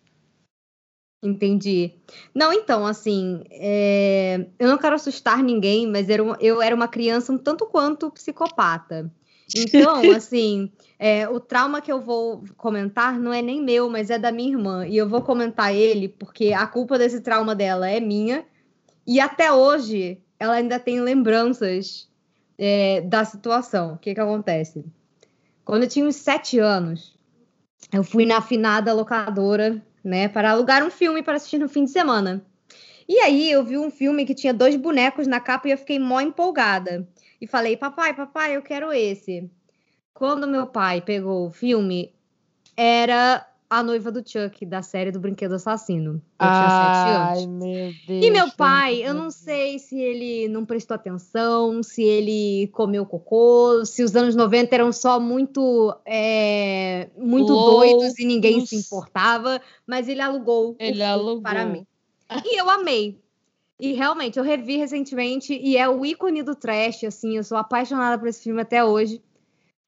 Entendi. 1.23 1.94
Não, 2.35 2.52
então, 2.52 2.87
assim, 2.87 3.42
é, 3.50 4.46
eu 4.58 4.68
não 4.68 4.78
quero 4.78 4.94
assustar 4.94 5.42
ninguém, 5.42 5.87
mas 5.87 6.08
era 6.08 6.23
uma- 6.23 6.38
eu 6.40 6.62
era 6.62 6.75
uma 6.75 6.88
criança 6.88 7.32
um 7.32 7.38
tanto 7.38 7.66
quanto 7.66 8.11
psicopata. 8.11 9.11
Então, 9.54 10.02
assim, 10.11 10.70
é, 10.99 11.28
o 11.28 11.38
trauma 11.40 11.80
que 11.80 11.90
eu 11.90 12.00
vou 12.00 12.44
comentar 12.56 13.18
não 13.18 13.32
é 13.32 13.40
nem 13.42 13.62
meu, 13.62 13.88
mas 13.88 14.11
é 14.11 14.18
da 14.18 14.32
minha 14.32 14.50
irmã. 14.50 14.87
E 14.87 14.96
eu 14.96 15.08
vou 15.08 15.23
comentar 15.23 15.75
ele 15.75 16.08
porque 16.08 16.52
a 16.52 16.66
culpa 16.66 16.99
desse 16.99 17.20
trauma 17.20 17.54
dela 17.54 17.88
é 17.88 18.00
minha. 18.00 18.44
E 19.06 19.20
até 19.20 19.52
hoje 19.52 20.18
ela 20.38 20.54
ainda 20.54 20.78
tem 20.78 21.00
lembranças 21.00 22.08
é, 22.58 23.00
da 23.02 23.25
situação. 23.25 23.94
O 23.94 23.99
que 23.99 24.14
que 24.14 24.20
acontece? 24.20 24.85
Quando 25.64 25.85
eu 25.85 25.88
tinha 25.88 26.06
uns 26.06 26.16
sete 26.16 26.58
anos, 26.58 27.14
eu 27.92 28.02
fui 28.02 28.26
na 28.26 28.38
afinada 28.38 28.92
locadora, 28.92 29.85
né, 30.06 30.28
para 30.28 30.52
alugar 30.52 30.84
um 30.84 30.90
filme 30.90 31.20
para 31.20 31.34
assistir 31.34 31.58
no 31.58 31.68
fim 31.68 31.84
de 31.84 31.90
semana. 31.90 32.46
E 33.08 33.18
aí 33.18 33.50
eu 33.50 33.64
vi 33.64 33.76
um 33.76 33.90
filme 33.90 34.25
que 34.25 34.34
tinha 34.34 34.54
dois 34.54 34.76
bonecos 34.76 35.26
na 35.26 35.40
capa 35.40 35.68
e 35.68 35.72
eu 35.72 35.78
fiquei 35.78 35.98
mó 35.98 36.20
empolgada. 36.20 37.08
E 37.40 37.46
falei, 37.46 37.76
papai, 37.76 38.14
papai, 38.14 38.56
eu 38.56 38.62
quero 38.62 38.92
esse. 38.92 39.50
Quando 40.14 40.46
meu 40.46 40.66
pai 40.66 41.00
pegou 41.00 41.48
o 41.48 41.50
filme, 41.50 42.14
era 42.76 43.44
a 43.68 43.82
noiva 43.82 44.11
do 44.12 44.23
Chuck, 44.26 44.64
da 44.64 44.80
série 44.82 45.11
do 45.11 45.18
Brinquedo 45.18 45.54
Assassino. 45.54 46.23
Eu 46.40 46.46
tinha 46.46 46.70
sete 46.70 47.42
anos. 47.42 47.46
meu 47.46 47.92
Deus. 48.06 48.25
E 48.25 48.30
meu 48.30 48.50
pai, 48.52 49.02
eu 49.02 49.12
não 49.12 49.30
sei 49.30 49.78
se 49.78 50.00
ele 50.00 50.49
não 50.49 50.64
prestou 50.64 50.94
atenção, 50.94 51.82
se 51.82 52.02
ele 52.02 52.68
comeu 52.73 53.04
cocô, 53.04 53.85
se 53.85 54.02
os 54.02 54.14
anos 54.14 54.35
90 54.35 54.75
eram 54.75 54.92
só 54.92 55.18
muito, 55.18 55.94
é, 56.04 57.08
muito 57.16 57.52
doidos 57.52 58.18
e 58.18 58.25
ninguém 58.25 58.64
se 58.64 58.76
importava, 58.76 59.61
mas 59.87 60.08
ele 60.08 60.20
alugou 60.20 60.70
o 60.70 60.76
Ele 60.78 61.02
alugou. 61.02 61.42
para 61.42 61.64
mim. 61.66 61.87
E 62.44 62.61
eu 62.61 62.68
amei. 62.68 63.20
E 63.78 63.92
realmente, 63.92 64.38
eu 64.38 64.44
revi 64.44 64.78
recentemente 64.78 65.52
e 65.52 65.76
é 65.76 65.88
o 65.88 66.04
ícone 66.04 66.42
do 66.42 66.54
trash, 66.54 67.04
assim, 67.04 67.37
eu 67.37 67.44
sou 67.44 67.58
apaixonada 67.58 68.18
por 68.18 68.26
esse 68.26 68.42
filme 68.42 68.61
até 68.62 68.82
hoje. 68.82 69.23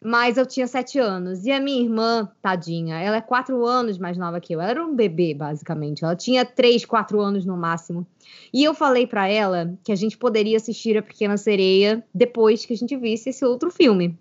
Mas 0.02 0.36
eu 0.36 0.46
tinha 0.46 0.66
sete 0.66 0.98
anos. 0.98 1.44
E 1.44 1.50
a 1.50 1.60
minha 1.60 1.82
irmã, 1.82 2.30
tadinha, 2.40 2.98
ela 2.98 3.16
é 3.16 3.20
quatro 3.20 3.66
anos 3.66 3.98
mais 3.98 4.16
nova 4.16 4.40
que 4.40 4.54
eu. 4.54 4.60
Ela 4.60 4.70
era 4.70 4.86
um 4.86 4.94
bebê, 4.94 5.34
basicamente. 5.34 6.04
Ela 6.04 6.14
tinha 6.14 6.44
três, 6.44 6.84
quatro 6.84 7.20
anos 7.20 7.44
no 7.44 7.56
máximo. 7.56 8.06
E 8.52 8.62
eu 8.62 8.74
falei 8.74 9.06
pra 9.06 9.26
ela 9.28 9.76
que 9.82 9.90
a 9.90 9.96
gente 9.96 10.16
poderia 10.16 10.56
assistir 10.56 10.96
A 10.96 11.02
Pequena 11.02 11.36
Sereia 11.36 12.04
depois 12.14 12.64
que 12.64 12.72
a 12.72 12.76
gente 12.76 12.96
visse 12.96 13.30
esse 13.30 13.44
outro 13.44 13.70
filme. 13.70 14.16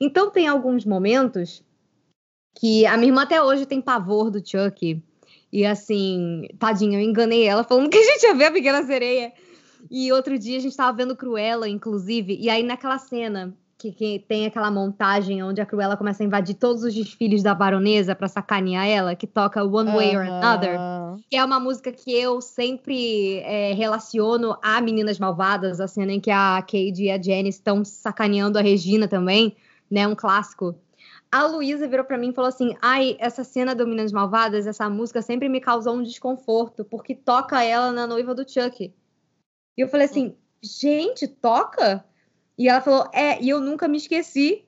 Então 0.00 0.30
tem 0.30 0.48
alguns 0.48 0.84
momentos 0.84 1.62
que 2.58 2.84
a 2.86 2.96
minha 2.96 3.10
irmã 3.10 3.22
até 3.22 3.40
hoje 3.40 3.66
tem 3.66 3.80
pavor 3.80 4.30
do 4.30 4.44
Chuck. 4.44 5.00
E 5.52 5.64
assim, 5.64 6.48
tadinha, 6.58 6.98
eu 6.98 7.04
enganei 7.04 7.44
ela 7.44 7.62
falando 7.62 7.88
que 7.88 7.98
a 7.98 8.02
gente 8.02 8.24
ia 8.24 8.34
ver 8.34 8.46
A 8.46 8.52
Pequena 8.52 8.82
Sereia. 8.82 9.32
E 9.88 10.12
outro 10.12 10.38
dia 10.38 10.58
a 10.58 10.60
gente 10.60 10.76
tava 10.76 10.96
vendo 10.96 11.16
Cruella, 11.16 11.68
inclusive, 11.68 12.36
e 12.38 12.50
aí 12.50 12.62
naquela 12.62 12.98
cena 12.98 13.56
que, 13.80 13.92
que 13.92 14.18
tem 14.28 14.44
aquela 14.44 14.70
montagem 14.70 15.42
onde 15.42 15.58
a 15.58 15.64
Cruella 15.64 15.96
começa 15.96 16.22
a 16.22 16.26
invadir 16.26 16.54
todos 16.54 16.84
os 16.84 16.94
desfiles 16.94 17.42
da 17.42 17.54
baronesa 17.54 18.14
pra 18.14 18.28
sacanear 18.28 18.86
ela, 18.86 19.16
que 19.16 19.26
toca 19.26 19.64
One 19.64 19.90
Way 19.90 20.16
or 20.18 20.26
Another, 20.26 20.78
que 21.30 21.36
é 21.36 21.42
uma 21.42 21.58
música 21.58 21.90
que 21.90 22.12
eu 22.12 22.42
sempre 22.42 23.38
é, 23.38 23.72
relaciono 23.72 24.54
a 24.62 24.82
Meninas 24.82 25.18
Malvadas, 25.18 25.80
a 25.80 25.88
cena 25.88 26.12
em 26.12 26.20
que 26.20 26.30
a 26.30 26.60
Cade 26.60 27.04
e 27.04 27.10
a 27.10 27.20
Janice 27.20 27.58
estão 27.58 27.82
sacaneando 27.82 28.58
a 28.58 28.62
Regina 28.62 29.08
também, 29.08 29.56
né? 29.90 30.06
Um 30.06 30.14
clássico. 30.14 30.74
A 31.32 31.46
Luísa 31.46 31.88
virou 31.88 32.04
para 32.04 32.18
mim 32.18 32.30
e 32.30 32.34
falou 32.34 32.48
assim: 32.50 32.76
Ai, 32.82 33.16
essa 33.18 33.42
cena 33.42 33.74
do 33.74 33.86
Meninas 33.86 34.12
Malvadas, 34.12 34.66
essa 34.66 34.90
música 34.90 35.22
sempre 35.22 35.48
me 35.48 35.60
causou 35.60 35.94
um 35.94 36.02
desconforto, 36.02 36.84
porque 36.84 37.14
toca 37.14 37.64
ela 37.64 37.90
na 37.92 38.06
noiva 38.06 38.34
do 38.34 38.46
Chuck. 38.46 38.84
E 38.84 38.92
eu 39.80 39.88
falei 39.88 40.06
assim: 40.06 40.36
Gente, 40.62 41.26
toca? 41.26 42.04
E 42.60 42.68
ela 42.68 42.82
falou: 42.82 43.08
É, 43.14 43.42
e 43.42 43.48
eu 43.48 43.58
nunca 43.58 43.88
me 43.88 43.96
esqueci. 43.96 44.66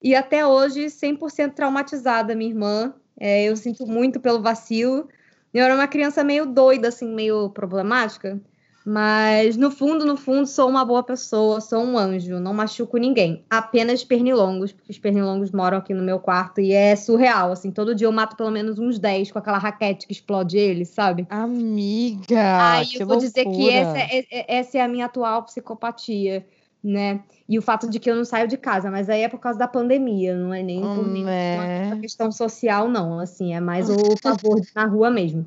E 0.00 0.14
até 0.14 0.46
hoje, 0.46 0.86
100% 0.86 1.52
traumatizada, 1.52 2.36
minha 2.36 2.48
irmã. 2.48 2.94
É, 3.18 3.42
eu 3.42 3.56
sinto 3.56 3.84
muito 3.84 4.20
pelo 4.20 4.40
vacilo. 4.40 5.08
Eu 5.52 5.64
era 5.64 5.74
uma 5.74 5.88
criança 5.88 6.22
meio 6.22 6.46
doida, 6.46 6.86
assim, 6.86 7.12
meio 7.12 7.50
problemática. 7.50 8.40
Mas 8.86 9.56
no 9.56 9.70
fundo, 9.70 10.06
no 10.06 10.16
fundo, 10.16 10.46
sou 10.46 10.68
uma 10.68 10.84
boa 10.84 11.02
pessoa, 11.02 11.60
sou 11.60 11.82
um 11.82 11.98
anjo, 11.98 12.38
não 12.38 12.54
machuco 12.54 12.96
ninguém. 12.96 13.44
Apenas 13.50 14.04
pernilongos, 14.04 14.72
porque 14.72 14.92
os 14.92 14.98
pernilongos 14.98 15.50
moram 15.50 15.76
aqui 15.76 15.92
no 15.92 16.02
meu 16.02 16.20
quarto 16.20 16.60
e 16.60 16.72
é 16.72 16.94
surreal, 16.94 17.50
assim. 17.50 17.72
Todo 17.72 17.94
dia 17.94 18.06
eu 18.06 18.12
mato 18.12 18.36
pelo 18.36 18.50
menos 18.50 18.78
uns 18.78 18.98
10 18.98 19.32
com 19.32 19.40
aquela 19.40 19.58
raquete 19.58 20.06
que 20.06 20.12
explode 20.12 20.56
eles, 20.56 20.90
sabe? 20.90 21.26
Amiga! 21.28 22.76
Aí 22.76 22.88
eu 22.94 23.06
vou 23.06 23.16
loucura. 23.16 23.18
dizer 23.18 23.44
que 23.44 23.70
essa 23.70 23.98
é, 23.98 24.24
é, 24.30 24.58
essa 24.58 24.78
é 24.78 24.80
a 24.80 24.88
minha 24.88 25.06
atual 25.06 25.42
psicopatia, 25.42 26.46
né? 26.82 27.22
E 27.48 27.58
o 27.58 27.62
fato 27.62 27.88
de 27.88 27.98
que 27.98 28.10
eu 28.10 28.16
não 28.16 28.24
saio 28.24 28.46
de 28.48 28.56
casa, 28.56 28.90
mas 28.90 29.08
aí 29.08 29.22
é 29.22 29.28
por 29.28 29.40
causa 29.40 29.58
da 29.58 29.66
pandemia, 29.68 30.36
não 30.36 30.52
é 30.52 30.62
nem 30.62 30.80
por 30.80 31.04
Hum, 31.04 31.12
nenhuma 31.12 31.32
é. 31.32 31.98
questão 32.00 32.30
social, 32.30 32.88
não. 32.88 33.18
Assim, 33.18 33.54
é 33.54 33.60
mais 33.60 33.88
o 33.90 33.96
favor 34.22 34.60
de 34.60 34.68
na 34.74 34.86
rua 34.86 35.10
mesmo. 35.10 35.46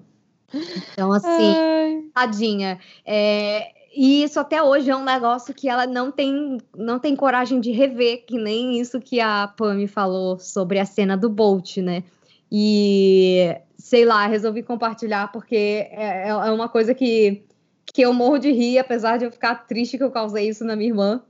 Então, 0.94 1.12
assim, 1.12 1.54
Ai, 1.56 2.04
tadinha. 2.14 2.80
É, 3.06 3.72
e 3.96 4.24
isso 4.24 4.40
até 4.40 4.62
hoje 4.64 4.90
é 4.90 4.96
um 4.96 5.04
negócio 5.04 5.54
que 5.54 5.68
ela 5.68 5.86
não 5.86 6.12
tem, 6.12 6.58
não 6.76 7.00
tem 7.00 7.16
coragem 7.16 7.60
de 7.60 7.72
rever, 7.72 8.26
que 8.26 8.38
nem 8.38 8.80
isso 8.80 9.00
que 9.00 9.20
a 9.20 9.48
Pam 9.48 9.88
falou 9.88 10.40
sobre 10.40 10.80
a 10.80 10.86
cena 10.86 11.18
do 11.18 11.30
Bolt, 11.30 11.78
né? 11.78 12.04
E 12.52 13.56
sei 13.78 14.06
lá, 14.06 14.28
resolvi 14.28 14.64
compartilhar 14.64 15.32
porque 15.32 15.88
é, 15.92 16.30
é 16.30 16.52
uma 16.52 16.70
coisa 16.70 16.94
que, 16.94 17.44
que 17.94 18.02
eu 18.02 18.14
morro 18.14 18.38
de 18.38 18.52
rir, 18.52 18.78
apesar 18.80 19.18
de 19.18 19.26
eu 19.26 19.32
ficar 19.32 19.56
triste 19.68 19.98
que 19.98 20.04
eu 20.04 20.12
causei 20.12 20.48
isso 20.48 20.64
na 20.64 20.76
minha 20.76 20.90
irmã. 20.90 21.22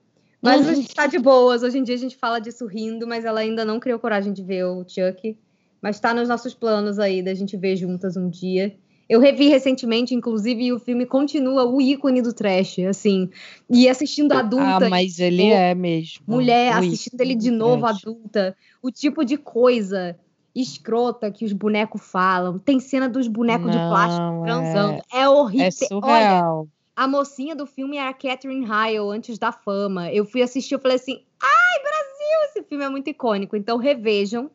Mas 0.42 0.68
a 0.68 0.74
gente 0.74 0.94
tá 0.94 1.06
de 1.06 1.20
boas. 1.20 1.62
Hoje 1.62 1.78
em 1.78 1.84
dia 1.84 1.96
a 1.96 2.00
gente 2.00 2.18
fala 2.18 2.40
disso 2.40 2.66
rindo, 2.66 3.06
mas 3.08 3.26
ela 3.26 3.42
ainda 3.42 3.64
não 3.64 3.80
criou 3.80 4.00
coragem 4.00 4.34
de 4.34 4.42
ver 4.44 4.66
o 4.66 4.84
Chuck. 4.88 5.38
Mas 5.82 6.00
tá 6.00 6.14
nos 6.14 6.28
nossos 6.28 6.54
planos 6.54 6.98
aí 7.00 7.22
da 7.22 7.34
gente 7.34 7.56
ver 7.58 7.76
juntas 7.76 8.18
um 8.18 8.30
dia. 8.30 8.76
Eu 9.10 9.20
revi 9.20 9.50
recentemente, 9.50 10.16
inclusive, 10.16 10.64
e 10.64 10.74
o 10.74 10.80
filme 10.80 11.06
continua 11.06 11.66
o 11.66 11.82
ícone 11.82 12.22
do 12.22 12.34
trash, 12.34 12.80
assim. 12.80 13.30
E 13.70 13.90
assistindo 13.90 14.32
adulta, 14.32 14.86
Ah, 14.86 14.90
mas 14.90 15.20
ele 15.20 15.48
é 15.48 15.76
mesmo. 15.76 16.24
mulher 16.28 16.74
O 16.74 16.78
assistindo 16.78 17.20
ele 17.20 17.36
de 17.36 17.52
novo, 17.52 17.82
trash. 17.86 17.98
adulta, 17.98 18.56
o 18.82 18.90
tipo 18.90 19.26
de 19.26 19.38
coisa 19.38 20.18
escrota 20.56 21.32
que 21.32 21.46
os 21.46 21.54
bonecos 21.54 22.02
falam. 22.02 22.60
Tem 22.60 22.80
cena 22.80 23.08
dos 23.08 23.28
bonecos 23.28 23.72
de 23.72 23.78
plástico 23.78 24.22
Não, 24.22 24.44
transando. 24.44 25.02
É, 25.12 25.28
horrível. 25.28 25.66
É 25.66 25.68
Olha, 25.68 25.72
surreal. 25.82 26.68
a 26.96 27.08
mocinha 27.08 27.56
do 27.56 27.66
filme 27.66 27.98
é 27.98 28.08
a 28.08 28.14
Catherine 28.14 28.66
Heil, 28.66 29.10
antes 29.10 29.38
da 29.38 29.52
fama. 29.52 30.12
Eu 30.12 30.26
fui 30.26 30.42
assistir, 30.42 30.76
eu 30.76 30.80
falei 30.80 30.98
assim: 30.98 31.24
ai, 31.42 31.82
Brasil, 31.82 32.46
esse 32.46 32.64
filme 32.64 32.84
é 32.84 32.90
muito 32.90 33.10
icônico. 33.10 33.56
Então 33.56 33.78
revejam. 33.78 34.50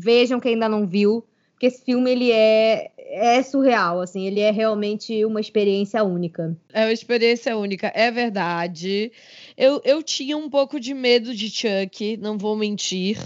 Vejam 0.00 0.38
quem 0.38 0.54
ainda 0.54 0.68
não 0.68 0.86
viu. 0.86 1.24
Porque 1.58 1.66
esse 1.66 1.84
filme, 1.84 2.08
ele 2.08 2.30
é, 2.30 2.92
é 2.96 3.42
surreal, 3.42 4.00
assim. 4.00 4.24
Ele 4.24 4.38
é 4.38 4.52
realmente 4.52 5.24
uma 5.24 5.40
experiência 5.40 6.04
única. 6.04 6.56
É 6.72 6.84
uma 6.84 6.92
experiência 6.92 7.56
única, 7.56 7.90
é 7.96 8.12
verdade. 8.12 9.10
Eu, 9.56 9.82
eu 9.84 10.00
tinha 10.00 10.36
um 10.36 10.48
pouco 10.48 10.78
de 10.78 10.94
medo 10.94 11.34
de 11.34 11.50
Chuck, 11.50 12.16
não 12.18 12.38
vou 12.38 12.54
mentir, 12.54 13.18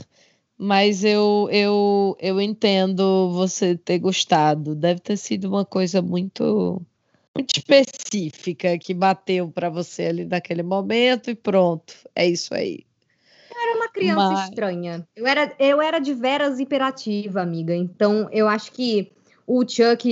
mas 0.62 1.02
eu, 1.02 1.48
eu, 1.50 2.16
eu 2.20 2.40
entendo 2.40 3.30
você 3.32 3.76
ter 3.76 3.98
gostado. 3.98 4.76
Deve 4.76 5.00
ter 5.00 5.16
sido 5.16 5.48
uma 5.48 5.64
coisa 5.64 6.00
muito, 6.00 6.80
muito 7.34 7.56
específica 7.56 8.78
que 8.78 8.94
bateu 8.94 9.48
para 9.48 9.68
você 9.68 10.04
ali 10.04 10.24
naquele 10.24 10.62
momento 10.62 11.30
e 11.30 11.34
pronto, 11.34 11.94
é 12.14 12.28
isso 12.28 12.54
aí. 12.54 12.86
Eu 13.50 13.60
era 13.60 13.76
uma 13.76 13.88
criança 13.88 14.30
Mas- 14.30 14.48
estranha. 14.48 15.08
Eu 15.16 15.26
era, 15.26 15.52
eu 15.58 15.82
era 15.82 15.98
de 15.98 16.14
veras 16.14 16.60
hiperativa, 16.60 17.42
amiga. 17.42 17.74
Então, 17.74 18.28
eu 18.30 18.46
acho 18.46 18.70
que 18.70 19.10
o 19.44 19.68
Chuck, 19.68 20.08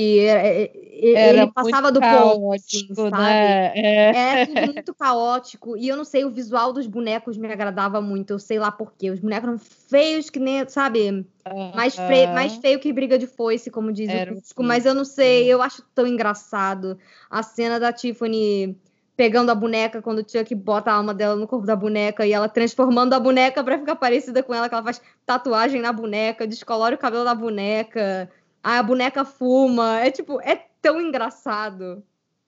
era- 1.15 1.29
ele 1.31 1.39
Era 1.41 1.47
passava 1.53 1.91
muito 1.91 1.95
do 1.95 2.01
ponto, 2.01 2.53
assim, 2.55 2.87
caótico, 2.87 2.95
sabe? 2.95 3.23
né? 3.23 3.73
É. 3.75 4.41
É 4.43 4.47
tudo 4.47 4.61
muito 4.63 4.95
caótico. 4.95 5.77
E 5.77 5.89
eu 5.89 5.97
não 5.97 6.05
sei, 6.05 6.25
o 6.25 6.31
visual 6.31 6.73
dos 6.73 6.87
bonecos 6.87 7.37
me 7.37 7.51
agradava 7.53 8.01
muito. 8.01 8.33
Eu 8.33 8.39
sei 8.39 8.59
lá 8.59 8.71
por 8.71 8.93
quê. 8.99 9.11
Os 9.11 9.21
bonecos 9.21 9.49
eram 9.49 9.59
feios 9.59 10.29
que 10.31 10.39
nem, 10.39 10.69
sabe? 10.69 11.27
Mais, 11.75 11.95
fe... 11.95 12.25
Aham. 12.25 12.35
mais 12.35 12.55
feio 12.57 12.79
que 12.79 12.93
briga 12.93 13.19
de 13.19 13.27
foice, 13.27 13.71
como 13.71 13.93
diz 13.93 14.09
Era 14.09 14.33
o. 14.35 14.63
Mas 14.63 14.85
eu 14.87 14.95
não 14.95 15.05
sei, 15.05 15.45
É. 15.49 15.55
eu 15.55 15.63
acho 15.63 15.83
tão 15.95 16.07
engraçado. 16.07 16.99
A 17.31 17.43
cena 17.43 17.79
da 17.81 17.93
Tiffany 17.93 18.77
pegando 19.17 19.51
a 19.51 19.55
boneca 19.55 20.01
quando 20.01 20.21
o 20.21 20.25
Chuck 20.27 20.55
bota 20.55 20.91
a 20.91 20.95
alma 20.95 21.13
dela 21.13 21.37
no 21.37 21.47
corpo 21.47 21.67
da 21.67 21.77
boneca 21.77 22.27
e 22.27 22.33
ela 22.33 22.49
transformando 22.49 23.13
a 23.13 23.21
boneca 23.21 23.63
pra 23.63 23.79
ficar 23.79 23.97
parecida 23.97 24.43
com 24.43 24.55
ela, 24.55 24.67
que 24.67 24.75
ela 24.75 24.83
faz 24.83 25.01
tatuagem 25.27 25.83
na 25.83 25.93
boneca, 25.93 26.47
descolora 26.47 26.95
o 26.95 26.99
cabelo 26.99 27.25
da 27.25 27.35
boneca. 27.35 28.31
Aí 28.63 28.79
a 28.79 28.83
boneca 28.83 29.23
fuma. 29.25 30.01
É 30.01 30.11
tipo, 30.11 30.41
é 30.41 30.65
tão 30.81 31.01
engraçado. 31.01 32.03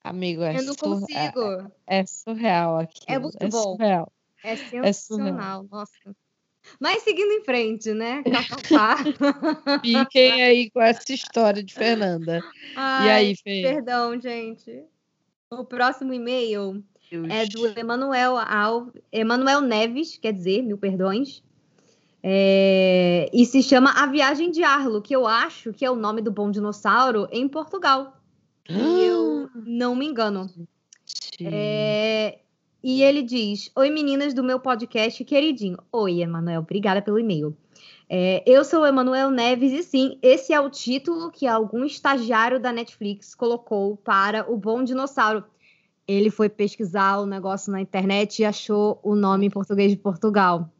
Amigo, 0.04 0.42
é, 0.42 0.58
eu 0.58 0.62
não 0.64 0.74
sur- 0.74 1.00
consigo. 1.00 1.70
é, 1.86 2.00
é 2.00 2.06
surreal 2.06 2.78
aquilo. 2.78 3.04
É 3.08 3.18
muito 3.18 3.48
bom. 3.48 3.76
surreal. 3.76 4.12
É 4.42 4.56
surreal. 4.56 4.84
sensacional, 4.84 5.66
nossa. 5.70 6.16
Mas 6.80 7.02
seguindo 7.02 7.32
em 7.32 7.44
frente, 7.44 7.92
né? 7.92 8.22
Fiquem 9.82 10.42
aí 10.42 10.70
com 10.70 10.80
essa 10.80 11.12
história 11.12 11.62
de 11.62 11.74
Fernanda. 11.74 12.38
E 12.38 12.74
Ai, 12.76 13.10
aí, 13.10 13.36
Fê? 13.36 13.62
Perdão, 13.62 14.18
gente. 14.20 14.84
O 15.50 15.64
próximo 15.64 16.12
e-mail 16.12 16.82
é 17.30 17.46
do 17.46 17.78
Emanuel 17.78 18.36
Al... 18.38 18.92
Emanuel 19.12 19.60
Neves, 19.60 20.16
quer 20.18 20.32
dizer, 20.32 20.62
mil 20.62 20.78
perdões. 20.78 21.42
É, 22.22 23.28
E 23.32 23.44
se 23.44 23.62
chama 23.62 23.90
A 23.90 24.06
Viagem 24.06 24.50
de 24.50 24.62
Arlo, 24.62 25.02
que 25.02 25.14
eu 25.14 25.26
acho 25.26 25.72
que 25.72 25.84
é 25.84 25.90
o 25.90 25.96
nome 25.96 26.22
do 26.22 26.30
bom 26.30 26.50
dinossauro 26.50 27.28
em 27.32 27.48
Portugal. 27.48 28.16
E 28.68 29.04
eu 29.04 29.48
não 29.66 29.94
me 29.94 30.06
engano. 30.06 30.50
É, 31.40 32.38
E 32.82 33.02
ele 33.02 33.22
diz: 33.22 33.70
Oi, 33.76 33.90
meninas 33.90 34.34
do 34.34 34.42
meu 34.42 34.58
podcast 34.60 35.24
queridinho. 35.24 35.78
Oi, 35.92 36.20
Emanuel, 36.20 36.60
obrigada 36.60 37.00
pelo 37.00 37.18
e-mail. 37.18 37.56
É, 38.08 38.42
eu 38.46 38.62
sou 38.64 38.80
o 38.82 38.86
Emanuel 38.86 39.30
Neves 39.30 39.72
e 39.72 39.82
sim, 39.82 40.18
esse 40.20 40.52
é 40.52 40.60
o 40.60 40.68
título 40.68 41.30
que 41.30 41.46
algum 41.46 41.82
estagiário 41.84 42.60
da 42.60 42.70
Netflix 42.70 43.34
colocou 43.34 43.96
para 43.96 44.50
o 44.52 44.56
Bom 44.56 44.84
Dinossauro. 44.84 45.44
Ele 46.06 46.28
foi 46.28 46.48
pesquisar 46.50 47.20
o 47.20 47.26
negócio 47.26 47.72
na 47.72 47.80
internet 47.80 48.40
e 48.40 48.44
achou 48.44 49.00
o 49.02 49.14
nome 49.14 49.46
em 49.46 49.50
português 49.50 49.90
de 49.90 49.96
Portugal. 49.96 50.70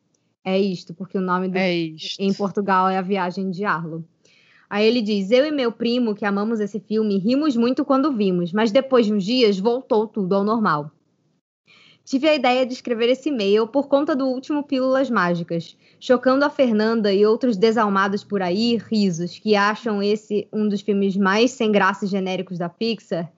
É 0.44 0.58
isto, 0.58 0.92
porque 0.92 1.16
o 1.16 1.20
nome 1.22 1.48
do 1.48 1.56
É 1.56 1.72
em 2.18 2.34
Portugal 2.34 2.88
é 2.88 2.98
a 2.98 3.02
viagem 3.02 3.50
de 3.50 3.64
Arlo. 3.64 4.04
Aí 4.72 4.87
ele 4.87 5.02
diz: 5.02 5.30
Eu 5.30 5.44
e 5.44 5.50
meu 5.50 5.70
primo, 5.70 6.14
que 6.14 6.24
amamos 6.24 6.58
esse 6.58 6.80
filme, 6.80 7.18
rimos 7.18 7.54
muito 7.54 7.85
quando 7.85 8.11
vimos, 8.11 8.54
mas 8.54 8.72
depois 8.72 9.04
de 9.04 9.12
uns 9.12 9.22
dias 9.22 9.58
voltou 9.58 10.06
tudo 10.06 10.35
ao 10.35 10.42
normal. 10.42 10.90
Tive 12.02 12.26
a 12.26 12.35
ideia 12.35 12.64
de 12.64 12.72
escrever 12.72 13.11
esse 13.11 13.28
e-mail 13.28 13.66
por 13.66 13.87
conta 13.87 14.16
do 14.16 14.26
último 14.26 14.62
Pílulas 14.62 15.11
Mágicas, 15.11 15.76
chocando 16.00 16.42
a 16.44 16.48
Fernanda 16.48 17.12
e 17.12 17.26
outros 17.26 17.58
desalmados 17.58 18.24
por 18.24 18.40
aí, 18.40 18.78
risos, 18.78 19.38
que 19.38 19.54
acham 19.54 20.02
esse 20.02 20.48
um 20.50 20.66
dos 20.66 20.80
filmes 20.80 21.18
mais 21.18 21.50
sem 21.50 21.70
graça 21.70 22.06
e 22.06 22.08
genéricos 22.08 22.56
da 22.56 22.70
Pixar. 22.70 23.30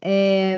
É, 0.00 0.56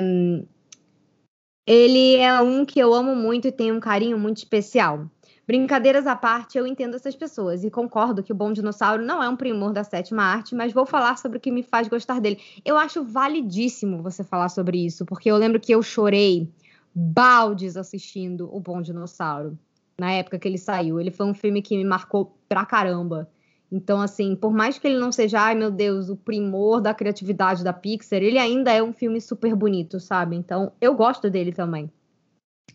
Ele 1.67 2.15
é 2.15 2.41
um 2.41 2.63
que 2.63 2.79
eu 2.79 2.93
amo 2.93 3.17
muito 3.17 3.49
e 3.49 3.51
tenho 3.51 3.75
um 3.75 3.81
carinho 3.81 4.17
muito 4.17 4.37
especial. 4.37 5.11
Brincadeiras 5.51 6.07
à 6.07 6.15
parte, 6.15 6.57
eu 6.57 6.65
entendo 6.65 6.95
essas 6.95 7.13
pessoas 7.13 7.65
e 7.65 7.69
concordo 7.69 8.23
que 8.23 8.31
o 8.31 8.35
Bom 8.35 8.53
Dinossauro 8.53 9.03
não 9.03 9.21
é 9.21 9.27
um 9.27 9.35
primor 9.35 9.73
da 9.73 9.83
sétima 9.83 10.23
arte, 10.23 10.55
mas 10.55 10.71
vou 10.71 10.85
falar 10.85 11.17
sobre 11.17 11.39
o 11.39 11.41
que 11.41 11.51
me 11.51 11.61
faz 11.61 11.89
gostar 11.89 12.21
dele. 12.21 12.39
Eu 12.63 12.77
acho 12.77 13.03
validíssimo 13.03 14.01
você 14.01 14.23
falar 14.23 14.47
sobre 14.47 14.77
isso, 14.77 15.05
porque 15.05 15.29
eu 15.29 15.35
lembro 15.35 15.59
que 15.59 15.73
eu 15.73 15.83
chorei 15.83 16.49
baldes 16.95 17.75
assistindo 17.75 18.49
o 18.49 18.61
Bom 18.61 18.81
Dinossauro 18.81 19.59
na 19.99 20.13
época 20.13 20.39
que 20.39 20.47
ele 20.47 20.57
saiu. 20.57 21.01
Ele 21.01 21.11
foi 21.11 21.25
um 21.25 21.33
filme 21.33 21.61
que 21.61 21.75
me 21.75 21.83
marcou 21.83 22.33
pra 22.47 22.65
caramba. 22.65 23.29
Então, 23.69 23.99
assim, 23.99 24.37
por 24.37 24.53
mais 24.53 24.79
que 24.79 24.87
ele 24.87 24.99
não 24.99 25.11
seja, 25.11 25.41
ai 25.41 25.53
meu 25.53 25.69
Deus, 25.69 26.07
o 26.07 26.15
primor 26.15 26.79
da 26.79 26.93
criatividade 26.93 27.61
da 27.61 27.73
Pixar, 27.73 28.23
ele 28.23 28.39
ainda 28.39 28.71
é 28.71 28.81
um 28.81 28.93
filme 28.93 29.19
super 29.19 29.53
bonito, 29.53 29.99
sabe? 29.99 30.37
Então, 30.37 30.71
eu 30.79 30.95
gosto 30.95 31.29
dele 31.29 31.51
também. 31.51 31.91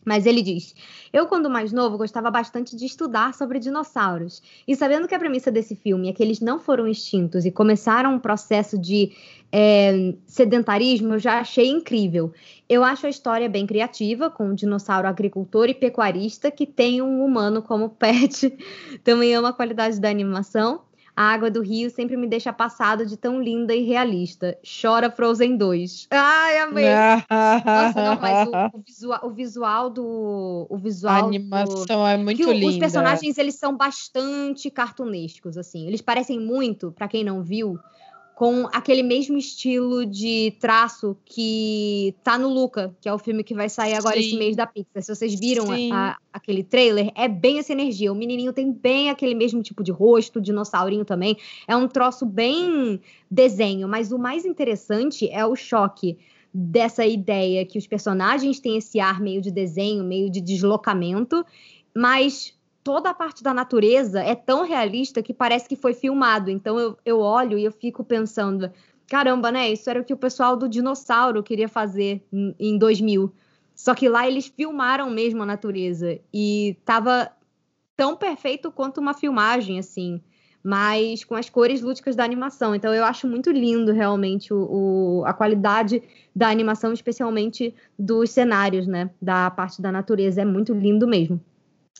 Mas 0.07 0.25
ele 0.25 0.41
diz: 0.41 0.73
Eu, 1.13 1.27
quando 1.27 1.51
mais 1.51 1.73
novo, 1.73 1.99
gostava 1.99 2.31
bastante 2.31 2.77
de 2.77 2.87
estudar 2.87 3.35
sobre 3.35 3.59
dinossauros. 3.59 4.41
E 4.67 4.77
sabendo 4.77 5.09
que 5.09 5.15
a 5.17 5.19
premissa 5.19 5.51
desse 5.51 5.75
filme 5.75 6.09
é 6.09 6.13
que 6.13 6.23
eles 6.23 6.39
não 6.39 6.61
foram 6.61 6.87
extintos 6.87 7.45
e 7.45 7.51
começaram 7.51 8.15
um 8.15 8.19
processo 8.21 8.79
de 8.79 9.11
é, 9.51 10.15
sedentarismo, 10.25 11.15
eu 11.15 11.19
já 11.19 11.41
achei 11.41 11.69
incrível. 11.69 12.33
Eu 12.69 12.85
acho 12.85 13.07
a 13.07 13.11
história 13.11 13.49
bem 13.49 13.67
criativa, 13.67 14.31
com 14.31 14.51
um 14.51 14.55
dinossauro 14.55 15.09
agricultor 15.09 15.69
e 15.69 15.75
pecuarista 15.75 16.53
que 16.53 16.67
tem 16.67 17.03
um 17.03 17.25
humano 17.25 17.61
como 17.61 17.89
pet. 17.89 18.57
Também 19.03 19.35
amo 19.35 19.49
a 19.49 19.53
qualidade 19.53 20.01
da 20.01 20.09
animação. 20.09 20.83
A 21.17 21.33
água 21.33 21.51
do 21.51 21.63
rio 21.63 21.89
sempre 21.89 22.15
me 22.15 22.27
deixa 22.27 22.53
passado 22.53 23.07
de 23.07 23.17
tão 23.17 23.41
linda 23.41 23.75
e 23.75 23.83
realista. 23.83 24.59
Chora 24.63 25.11
Frozen 25.11 25.57
2. 25.57 26.09
Ai, 26.11 26.59
amei. 26.59 26.85
Nossa, 27.65 28.03
não, 28.05 28.21
mas 28.21 28.47
o, 28.47 28.77
o, 28.77 28.83
visual, 28.83 29.21
o 29.23 29.31
visual 29.31 29.89
do. 29.89 30.67
O 30.69 30.77
visual 30.77 31.15
a 31.15 31.27
animação 31.27 31.87
do, 31.87 32.07
é 32.07 32.19
muito 32.19 32.53
linda. 32.53 32.67
Os 32.67 32.77
personagens, 32.77 33.39
eles 33.39 33.55
são 33.55 33.75
bastante 33.75 34.71
cartunescos, 34.71 35.57
assim. 35.57 35.87
Eles 35.87 36.03
parecem 36.03 36.39
muito, 36.39 36.93
para 36.93 37.09
quem 37.09 37.25
não 37.25 37.43
viu, 37.43 37.79
com 38.37 38.69
aquele 38.71 39.03
mesmo 39.03 39.39
estilo 39.39 40.05
de 40.05 40.55
traço 40.61 41.17
que 41.25 42.15
tá 42.23 42.39
no 42.39 42.51
Luca, 42.51 42.95
que 43.01 43.09
é 43.09 43.13
o 43.13 43.19
filme 43.19 43.43
que 43.43 43.55
vai 43.55 43.71
sair 43.71 43.95
agora 43.95 44.17
Sim. 44.17 44.27
esse 44.27 44.37
mês 44.37 44.55
da 44.55 44.67
Pixar. 44.67 45.03
Se 45.03 45.15
vocês 45.15 45.41
viram 45.41 45.65
a, 45.91 46.19
aquele 46.31 46.63
trailer, 46.63 47.11
é 47.15 47.27
bem 47.29 47.59
essa 47.59 47.73
energia. 47.73 48.13
O 48.13 48.15
menininho 48.15 48.53
tem 48.53 48.71
bem 48.71 49.09
aquele 49.09 49.35
mesmo 49.35 49.63
tipo 49.63 49.83
de 49.83 49.91
rosto, 49.91 50.39
dinossaurinho 50.39 51.03
também. 51.03 51.39
É 51.67 51.75
um 51.75 51.89
troço 51.89 52.27
bem 52.27 53.01
desenho, 53.31 53.89
mas 53.89 54.13
o 54.13 54.19
mais 54.19 54.45
interessante 54.45 55.27
é 55.31 55.47
o 55.47 55.57
choque 55.57 56.19
dessa 56.53 57.07
ideia 57.07 57.65
que 57.65 57.79
os 57.79 57.87
personagens 57.87 58.61
têm 58.61 58.77
esse 58.77 59.01
ar 59.01 59.19
meio 59.19 59.41
de 59.41 59.51
desenho, 59.51 60.05
meio 60.05 60.29
de 60.29 60.43
deslocamento, 60.43 61.43
mas 61.97 62.53
toda 62.87 63.11
a 63.11 63.15
parte 63.15 63.43
da 63.43 63.53
natureza 63.53 64.23
é 64.23 64.37
tão 64.37 64.65
realista 64.65 65.21
que 65.21 65.35
parece 65.35 65.69
que 65.69 65.75
foi 65.75 65.93
filmado. 65.93 66.49
Então 66.53 66.79
eu, 66.79 66.97
eu 67.05 67.19
olho 67.19 67.59
e 67.59 67.65
eu 67.65 67.73
fico 67.73 68.05
pensando, 68.05 68.71
caramba, 69.09 69.51
né? 69.51 69.69
Isso 69.73 69.91
era 69.91 70.01
o 70.01 70.05
que 70.05 70.13
o 70.13 70.17
pessoal 70.17 70.57
do 70.57 70.69
dinossauro 70.69 71.43
queria 71.43 71.69
fazer 71.69 72.25
em 72.33 72.79
2000. 72.79 73.33
Só 73.75 73.93
que 73.93 74.09
lá 74.09 74.29
eles 74.29 74.47
filmaram 74.47 75.11
mesmo 75.11 75.43
a 75.43 75.47
natureza 75.47 76.21
e 76.33 76.77
tava 76.85 77.29
tão 77.97 78.17
perfeito 78.17 78.71
quanto 78.71 79.01
uma 79.01 79.15
filmagem, 79.15 79.81
assim, 79.81 80.23
mas 80.63 81.25
com 81.25 81.35
as 81.35 81.51
cores 81.51 81.83
lúdicas 81.83 82.15
da 82.15 82.23
animação. 82.23 82.73
Então 82.73 82.95
eu 82.95 83.05
acho 83.05 83.27
muito 83.27 83.51
lindo 83.51 83.91
realmente 83.91 84.55
o, 84.55 84.59
o, 84.61 85.25
a 85.27 85.33
qualidade 85.33 86.01
da 86.33 86.49
animação, 86.51 86.93
especialmente 86.93 87.75
dos 87.99 88.31
cenários, 88.31 88.87
né? 88.87 89.11
Da 89.21 89.51
parte 89.51 89.83
da 89.83 89.91
natureza. 89.91 90.43
É 90.43 90.45
muito 90.45 90.73
lindo 90.73 91.05
mesmo. 91.09 91.41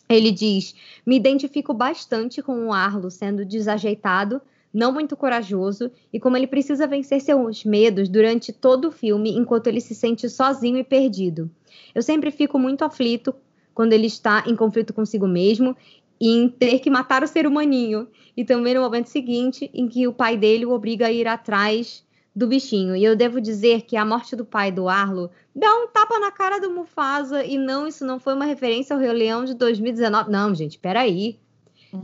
Ele 0.09 0.31
diz: 0.31 0.75
Me 1.05 1.15
identifico 1.15 1.73
bastante 1.73 2.41
com 2.41 2.67
o 2.67 2.73
Arlo 2.73 3.11
sendo 3.11 3.45
desajeitado, 3.45 4.41
não 4.73 4.91
muito 4.91 5.15
corajoso, 5.15 5.91
e 6.11 6.19
como 6.19 6.37
ele 6.37 6.47
precisa 6.47 6.87
vencer 6.87 7.21
seus 7.21 7.63
medos 7.63 8.09
durante 8.09 8.53
todo 8.53 8.89
o 8.89 8.91
filme 8.91 9.31
enquanto 9.31 9.67
ele 9.67 9.81
se 9.81 9.95
sente 9.95 10.29
sozinho 10.29 10.77
e 10.77 10.83
perdido. 10.83 11.49
Eu 11.93 12.01
sempre 12.01 12.31
fico 12.31 12.59
muito 12.59 12.83
aflito 12.83 13.33
quando 13.73 13.93
ele 13.93 14.07
está 14.07 14.43
em 14.47 14.55
conflito 14.55 14.93
consigo 14.93 15.27
mesmo 15.27 15.75
e 16.19 16.29
em 16.29 16.49
ter 16.49 16.79
que 16.79 16.89
matar 16.89 17.23
o 17.23 17.27
ser 17.27 17.45
humaninho, 17.45 18.07
e 18.35 18.43
também 18.43 18.73
no 18.73 18.81
momento 18.81 19.07
seguinte 19.07 19.69
em 19.73 19.87
que 19.87 20.07
o 20.07 20.13
pai 20.13 20.35
dele 20.35 20.65
o 20.65 20.71
obriga 20.71 21.07
a 21.07 21.11
ir 21.11 21.27
atrás 21.27 22.03
do 22.37 22.45
bichinho. 22.45 22.95
E 22.95 23.03
eu 23.03 23.15
devo 23.15 23.41
dizer 23.41 23.81
que 23.81 23.97
a 23.97 24.05
morte 24.05 24.35
do 24.35 24.45
pai 24.45 24.71
do 24.71 24.87
Arlo 24.87 25.31
dá 25.55 25.73
um 25.73 25.87
tapa 25.87 26.19
na 26.19 26.31
cara 26.31 26.59
do 26.59 26.69
Mufasa. 26.69 27.43
E 27.43 27.57
não, 27.57 27.87
isso 27.87 28.05
não 28.05 28.19
foi 28.19 28.35
uma 28.35 28.45
referência 28.45 28.95
ao 28.95 29.01
Rei 29.01 29.11
Leão 29.11 29.43
de 29.43 29.55
2019. 29.55 30.29
Não, 30.29 30.53
gente, 30.53 30.77
peraí. 30.77 31.39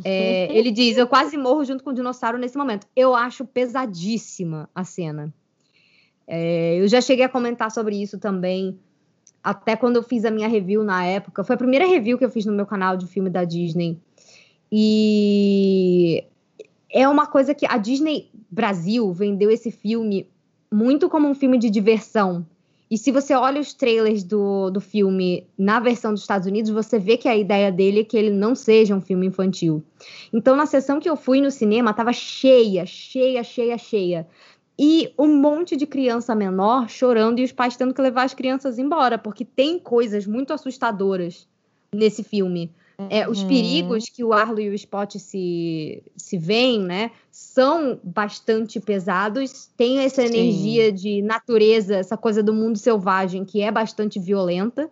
É, 0.04 0.52
ele 0.52 0.72
diz: 0.72 0.98
Eu 0.98 1.08
quase 1.08 1.38
morro 1.38 1.64
junto 1.64 1.84
com 1.84 1.92
o 1.92 1.94
dinossauro 1.94 2.40
nesse 2.40 2.58
momento. 2.58 2.88
Eu 2.96 3.14
acho 3.14 3.46
pesadíssima 3.46 4.68
a 4.74 4.84
cena. 4.84 5.32
É, 6.26 6.78
eu 6.80 6.88
já 6.88 7.00
cheguei 7.00 7.26
a 7.26 7.30
comentar 7.30 7.70
sobre 7.70 8.02
isso 8.02 8.18
também, 8.18 8.80
até 9.44 9.76
quando 9.76 9.98
eu 9.98 10.04
fiz 10.04 10.26
a 10.26 10.32
minha 10.32 10.48
review 10.48 10.84
na 10.84 11.06
época. 11.06 11.44
Foi 11.44 11.54
a 11.54 11.60
primeira 11.60 11.86
review 11.86 12.18
que 12.18 12.26
eu 12.26 12.32
fiz 12.32 12.44
no 12.44 12.54
meu 12.54 12.66
canal 12.66 12.98
de 12.98 13.06
filme 13.06 13.30
da 13.30 13.44
Disney. 13.44 14.00
E 14.72 16.26
é 16.94 17.10
uma 17.10 17.26
coisa 17.26 17.56
que 17.56 17.66
a 17.68 17.78
Disney 17.78 18.30
Brasil 18.52 19.12
vendeu 19.12 19.50
esse 19.50 19.72
filme 19.72 20.30
muito 20.72 21.10
como 21.10 21.28
um 21.28 21.34
filme 21.34 21.58
de 21.58 21.70
diversão. 21.70 22.46
E 22.90 22.98
se 22.98 23.12
você 23.12 23.34
olha 23.34 23.60
os 23.60 23.74
trailers 23.74 24.24
do, 24.24 24.70
do 24.70 24.80
filme 24.80 25.48
na 25.58 25.80
versão 25.80 26.14
dos 26.14 26.22
Estados 26.22 26.48
Unidos, 26.48 26.70
você 26.70 27.00
vê 27.00 27.18
que 27.18 27.28
a 27.28 27.36
ideia 27.36 27.72
dele 27.72 28.02
é 28.02 28.04
que 28.04 28.16
ele 28.16 28.30
não 28.30 28.54
seja 28.54 28.94
um 28.96 29.02
filme 29.02 29.26
infantil. 29.26 29.84
Então, 30.32 30.56
na 30.56 30.68
sessão 30.68 31.00
que 31.00 31.10
eu 31.10 31.16
fui 31.16 31.42
no 31.42 31.50
cinema, 31.50 31.90
estava 31.90 32.14
cheia, 32.14 32.86
cheia, 32.86 33.44
cheia, 33.44 33.78
cheia. 33.80 34.28
E 34.78 35.12
um 35.18 35.36
monte 35.36 35.76
de 35.76 35.88
criança 35.88 36.36
menor 36.36 36.88
chorando 36.88 37.40
e 37.40 37.44
os 37.44 37.52
pais 37.52 37.76
tendo 37.76 37.94
que 37.94 38.02
levar 38.02 38.24
as 38.24 38.36
crianças 38.36 38.78
embora, 38.78 39.18
porque 39.18 39.44
tem 39.44 39.80
coisas 39.80 40.28
muito 40.28 40.54
assustadoras 40.54 41.48
nesse 41.92 42.24
filme. 42.24 42.72
É, 43.10 43.28
os 43.28 43.42
uhum. 43.42 43.48
perigos 43.48 44.06
que 44.06 44.24
o 44.24 44.34
Arlo 44.34 44.60
e 44.60 44.70
o 44.70 44.74
Spot 44.74 45.16
se, 45.18 46.04
se 46.16 46.38
veem, 46.38 46.82
né, 46.82 47.12
são 47.32 48.00
bastante 48.04 48.80
pesados. 48.80 49.70
Tem 49.76 50.00
essa 50.00 50.24
energia 50.24 50.90
Sim. 50.90 50.94
de 50.94 51.22
natureza, 51.22 51.96
essa 51.96 52.16
coisa 52.16 52.44
do 52.44 52.54
mundo 52.54 52.78
selvagem 52.78 53.44
que 53.44 53.62
é 53.62 53.72
bastante 53.72 54.20
violenta. 54.20 54.90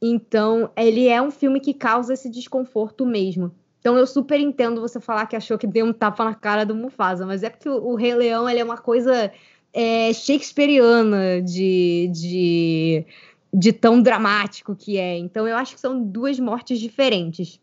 Então, 0.00 0.70
ele 0.76 1.08
é 1.08 1.20
um 1.20 1.30
filme 1.30 1.60
que 1.60 1.74
causa 1.74 2.14
esse 2.14 2.30
desconforto 2.30 3.04
mesmo. 3.04 3.52
Então, 3.80 3.96
eu 3.96 4.06
super 4.06 4.40
entendo 4.40 4.80
você 4.80 5.00
falar 5.00 5.26
que 5.26 5.36
achou 5.36 5.58
que 5.58 5.66
deu 5.66 5.86
um 5.86 5.92
tapa 5.92 6.24
na 6.24 6.34
cara 6.34 6.64
do 6.64 6.74
Mufasa, 6.74 7.26
mas 7.26 7.42
é 7.42 7.50
porque 7.50 7.68
o, 7.68 7.88
o 7.88 7.94
Rei 7.94 8.14
Leão 8.14 8.48
ele 8.48 8.60
é 8.60 8.64
uma 8.64 8.78
coisa 8.78 9.30
é, 9.72 10.12
shakespeariana 10.12 11.42
de, 11.42 12.10
de 12.12 13.06
de 13.52 13.72
tão 13.72 14.02
dramático 14.02 14.76
que 14.76 14.98
é. 14.98 15.16
Então 15.18 15.46
eu 15.46 15.56
acho 15.56 15.74
que 15.74 15.80
são 15.80 16.02
duas 16.02 16.38
mortes 16.38 16.78
diferentes. 16.78 17.60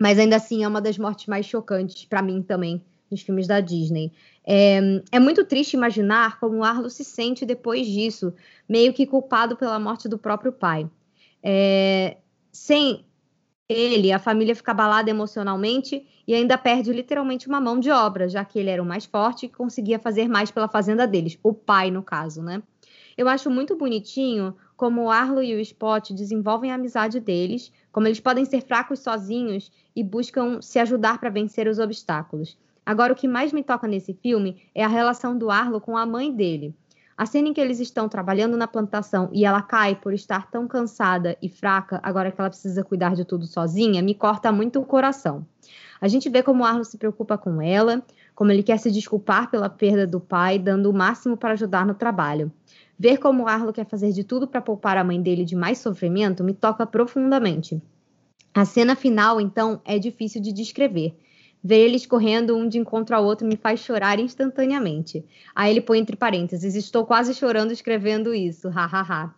Mas 0.00 0.18
ainda 0.18 0.36
assim 0.36 0.64
é 0.64 0.68
uma 0.68 0.80
das 0.80 0.98
mortes 0.98 1.26
mais 1.26 1.46
chocantes 1.46 2.04
para 2.04 2.22
mim 2.22 2.42
também 2.42 2.82
nos 3.10 3.20
filmes 3.22 3.46
da 3.46 3.60
Disney. 3.60 4.10
É, 4.44 4.80
é, 5.12 5.20
muito 5.20 5.44
triste 5.44 5.74
imaginar 5.74 6.40
como 6.40 6.56
o 6.56 6.64
Arlo 6.64 6.90
se 6.90 7.04
sente 7.04 7.44
depois 7.44 7.86
disso, 7.86 8.34
meio 8.68 8.92
que 8.92 9.06
culpado 9.06 9.56
pela 9.56 9.78
morte 9.78 10.08
do 10.08 10.18
próprio 10.18 10.52
pai. 10.52 10.90
É, 11.42 12.16
sem 12.50 13.04
ele, 13.68 14.12
a 14.12 14.18
família 14.18 14.56
fica 14.56 14.72
abalada 14.72 15.10
emocionalmente 15.10 16.06
e 16.26 16.34
ainda 16.34 16.58
perde 16.58 16.92
literalmente 16.92 17.48
uma 17.48 17.60
mão 17.60 17.78
de 17.78 17.90
obra, 17.90 18.28
já 18.28 18.44
que 18.44 18.58
ele 18.58 18.70
era 18.70 18.82
o 18.82 18.86
mais 18.86 19.04
forte 19.04 19.46
e 19.46 19.48
conseguia 19.48 19.98
fazer 19.98 20.28
mais 20.28 20.50
pela 20.50 20.68
fazenda 20.68 21.06
deles, 21.06 21.38
o 21.42 21.52
pai, 21.52 21.90
no 21.90 22.02
caso, 22.02 22.42
né? 22.42 22.62
Eu 23.16 23.28
acho 23.28 23.50
muito 23.50 23.76
bonitinho 23.76 24.54
como 24.76 25.04
o 25.04 25.10
Arlo 25.10 25.42
e 25.42 25.54
o 25.54 25.60
Spot 25.60 26.12
desenvolvem 26.12 26.72
a 26.72 26.74
amizade 26.74 27.20
deles, 27.20 27.72
como 27.90 28.06
eles 28.06 28.20
podem 28.20 28.44
ser 28.44 28.62
fracos 28.62 29.00
sozinhos 29.00 29.70
e 29.94 30.02
buscam 30.02 30.60
se 30.60 30.78
ajudar 30.78 31.18
para 31.18 31.30
vencer 31.30 31.68
os 31.68 31.78
obstáculos. 31.78 32.58
Agora, 32.84 33.12
o 33.12 33.16
que 33.16 33.28
mais 33.28 33.52
me 33.52 33.62
toca 33.62 33.86
nesse 33.86 34.12
filme 34.12 34.60
é 34.74 34.82
a 34.82 34.88
relação 34.88 35.38
do 35.38 35.50
Arlo 35.50 35.80
com 35.80 35.96
a 35.96 36.04
mãe 36.04 36.34
dele. 36.34 36.74
A 37.16 37.26
cena 37.26 37.48
em 37.48 37.52
que 37.52 37.60
eles 37.60 37.78
estão 37.78 38.08
trabalhando 38.08 38.56
na 38.56 38.66
plantação 38.66 39.28
e 39.32 39.44
ela 39.44 39.62
cai 39.62 39.94
por 39.94 40.12
estar 40.12 40.50
tão 40.50 40.66
cansada 40.66 41.36
e 41.40 41.48
fraca, 41.48 42.00
agora 42.02 42.32
que 42.32 42.40
ela 42.40 42.50
precisa 42.50 42.82
cuidar 42.82 43.14
de 43.14 43.24
tudo 43.24 43.46
sozinha, 43.46 44.02
me 44.02 44.14
corta 44.14 44.50
muito 44.50 44.80
o 44.80 44.84
coração. 44.84 45.46
A 46.00 46.08
gente 46.08 46.28
vê 46.28 46.42
como 46.42 46.64
o 46.64 46.66
Arlo 46.66 46.84
se 46.84 46.98
preocupa 46.98 47.38
com 47.38 47.62
ela, 47.62 48.02
como 48.34 48.50
ele 48.50 48.62
quer 48.62 48.78
se 48.78 48.90
desculpar 48.90 49.50
pela 49.50 49.68
perda 49.68 50.04
do 50.04 50.18
pai, 50.18 50.58
dando 50.58 50.90
o 50.90 50.92
máximo 50.92 51.36
para 51.36 51.52
ajudar 51.52 51.86
no 51.86 51.94
trabalho. 51.94 52.50
Ver 53.02 53.18
como 53.18 53.48
Arlo 53.48 53.72
quer 53.72 53.84
fazer 53.84 54.12
de 54.12 54.22
tudo 54.22 54.46
para 54.46 54.60
poupar 54.60 54.96
a 54.96 55.02
mãe 55.02 55.20
dele 55.20 55.44
de 55.44 55.56
mais 55.56 55.78
sofrimento 55.78 56.44
me 56.44 56.54
toca 56.54 56.86
profundamente. 56.86 57.82
A 58.54 58.64
cena 58.64 58.94
final, 58.94 59.40
então, 59.40 59.80
é 59.84 59.98
difícil 59.98 60.40
de 60.40 60.52
descrever. 60.52 61.12
Ver 61.64 61.80
eles 61.80 62.06
correndo 62.06 62.56
um 62.56 62.68
de 62.68 62.78
encontro 62.78 63.16
ao 63.16 63.24
outro 63.24 63.44
me 63.44 63.56
faz 63.56 63.80
chorar 63.80 64.20
instantaneamente. 64.20 65.24
Aí 65.52 65.72
ele 65.72 65.80
põe 65.80 65.98
entre 65.98 66.14
parênteses: 66.14 66.76
Estou 66.76 67.04
quase 67.04 67.34
chorando 67.34 67.72
escrevendo 67.72 68.32
isso, 68.32 68.68
hahaha. 68.68 69.34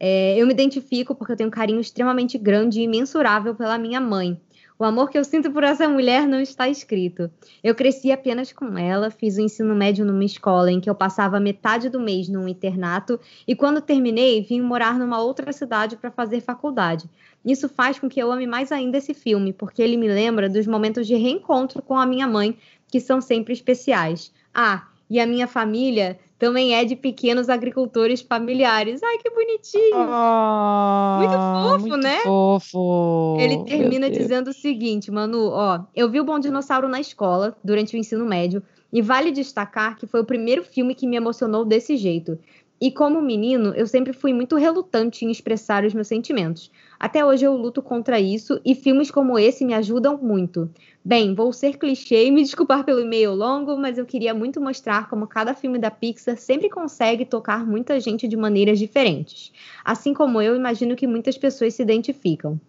É, 0.00 0.34
eu 0.38 0.46
me 0.46 0.54
identifico 0.54 1.14
porque 1.14 1.32
eu 1.32 1.36
tenho 1.36 1.48
um 1.48 1.52
carinho 1.52 1.80
extremamente 1.82 2.38
grande 2.38 2.80
e 2.80 2.84
imensurável 2.84 3.54
pela 3.54 3.76
minha 3.76 4.00
mãe. 4.00 4.40
O 4.82 4.84
amor 4.84 5.10
que 5.10 5.16
eu 5.16 5.22
sinto 5.22 5.48
por 5.52 5.62
essa 5.62 5.88
mulher 5.88 6.26
não 6.26 6.40
está 6.40 6.68
escrito. 6.68 7.30
Eu 7.62 7.72
cresci 7.72 8.10
apenas 8.10 8.52
com 8.52 8.76
ela, 8.76 9.12
fiz 9.12 9.36
o 9.36 9.40
ensino 9.40 9.76
médio 9.76 10.04
numa 10.04 10.24
escola 10.24 10.72
em 10.72 10.80
que 10.80 10.90
eu 10.90 10.94
passava 10.96 11.38
metade 11.38 11.88
do 11.88 12.00
mês 12.00 12.28
num 12.28 12.48
internato 12.48 13.20
e 13.46 13.54
quando 13.54 13.80
terminei 13.80 14.42
vim 14.42 14.60
morar 14.60 14.98
numa 14.98 15.20
outra 15.22 15.52
cidade 15.52 15.94
para 15.94 16.10
fazer 16.10 16.40
faculdade. 16.40 17.08
Isso 17.44 17.68
faz 17.68 18.00
com 18.00 18.08
que 18.08 18.20
eu 18.20 18.32
ame 18.32 18.44
mais 18.44 18.72
ainda 18.72 18.98
esse 18.98 19.14
filme, 19.14 19.52
porque 19.52 19.80
ele 19.80 19.96
me 19.96 20.08
lembra 20.08 20.48
dos 20.48 20.66
momentos 20.66 21.06
de 21.06 21.14
reencontro 21.14 21.80
com 21.80 21.96
a 21.96 22.04
minha 22.04 22.26
mãe, 22.26 22.58
que 22.88 22.98
são 22.98 23.20
sempre 23.20 23.52
especiais. 23.52 24.32
Ah, 24.52 24.88
e 25.08 25.20
a 25.20 25.26
minha 25.28 25.46
família 25.46 26.18
também 26.42 26.74
é 26.74 26.84
de 26.84 26.96
pequenos 26.96 27.48
agricultores 27.48 28.20
familiares. 28.20 29.00
Ai, 29.00 29.16
que 29.18 29.30
bonitinho! 29.30 29.94
Oh, 29.94 31.18
muito 31.18 31.34
fofo, 31.38 31.86
muito 31.86 31.96
né? 31.98 32.18
Fofo. 32.18 33.36
Ele 33.38 33.62
termina 33.62 34.10
dizendo 34.10 34.48
o 34.48 34.52
seguinte, 34.52 35.08
Manu, 35.08 35.50
ó, 35.50 35.84
eu 35.94 36.10
vi 36.10 36.18
o 36.18 36.24
Bom 36.24 36.40
Dinossauro 36.40 36.88
na 36.88 36.98
escola 36.98 37.56
durante 37.62 37.94
o 37.94 37.96
ensino 37.96 38.26
médio 38.26 38.60
e 38.92 39.00
vale 39.00 39.30
destacar 39.30 39.96
que 39.96 40.04
foi 40.04 40.20
o 40.20 40.24
primeiro 40.24 40.64
filme 40.64 40.96
que 40.96 41.06
me 41.06 41.14
emocionou 41.14 41.64
desse 41.64 41.96
jeito. 41.96 42.36
E 42.82 42.90
como 42.90 43.22
menino, 43.22 43.72
eu 43.76 43.86
sempre 43.86 44.12
fui 44.12 44.32
muito 44.32 44.56
relutante 44.56 45.24
em 45.24 45.30
expressar 45.30 45.84
os 45.84 45.94
meus 45.94 46.08
sentimentos. 46.08 46.68
Até 46.98 47.24
hoje 47.24 47.44
eu 47.44 47.56
luto 47.56 47.80
contra 47.80 48.18
isso 48.18 48.60
e 48.64 48.74
filmes 48.74 49.08
como 49.08 49.38
esse 49.38 49.64
me 49.64 49.72
ajudam 49.72 50.18
muito. 50.18 50.68
Bem, 51.04 51.32
vou 51.32 51.52
ser 51.52 51.78
clichê 51.78 52.26
e 52.26 52.32
me 52.32 52.42
desculpar 52.42 52.82
pelo 52.82 52.98
e-mail 52.98 53.34
longo, 53.34 53.76
mas 53.76 53.98
eu 53.98 54.04
queria 54.04 54.34
muito 54.34 54.60
mostrar 54.60 55.08
como 55.08 55.28
cada 55.28 55.54
filme 55.54 55.78
da 55.78 55.92
Pixar 55.92 56.36
sempre 56.36 56.68
consegue 56.68 57.24
tocar 57.24 57.64
muita 57.64 58.00
gente 58.00 58.26
de 58.26 58.36
maneiras 58.36 58.80
diferentes. 58.80 59.52
Assim 59.84 60.12
como 60.12 60.42
eu, 60.42 60.56
imagino 60.56 60.96
que 60.96 61.06
muitas 61.06 61.38
pessoas 61.38 61.74
se 61.74 61.82
identificam. 61.82 62.60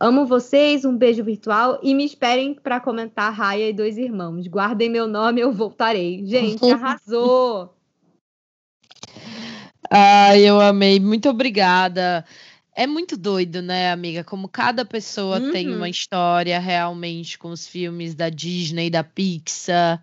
Amo 0.00 0.26
vocês, 0.26 0.84
um 0.84 0.96
beijo 0.96 1.22
virtual 1.22 1.78
e 1.80 1.94
me 1.94 2.04
esperem 2.04 2.54
para 2.54 2.80
comentar 2.80 3.32
Raya 3.32 3.70
e 3.70 3.72
Dois 3.72 3.96
Irmãos. 3.96 4.48
Guardem 4.48 4.90
meu 4.90 5.06
nome, 5.06 5.40
eu 5.40 5.52
voltarei. 5.52 6.26
Gente, 6.26 6.64
arrasou! 6.74 7.79
Ai, 9.88 10.42
eu 10.42 10.60
amei. 10.60 10.98
Muito 10.98 11.28
obrigada. 11.28 12.24
É 12.74 12.86
muito 12.86 13.16
doido, 13.16 13.60
né, 13.60 13.90
amiga? 13.92 14.24
Como 14.24 14.48
cada 14.48 14.84
pessoa 14.84 15.38
uhum. 15.38 15.52
tem 15.52 15.74
uma 15.74 15.88
história 15.88 16.58
realmente 16.58 17.38
com 17.38 17.50
os 17.50 17.66
filmes 17.66 18.14
da 18.14 18.28
Disney, 18.28 18.90
da 18.90 19.04
Pixar. 19.04 20.02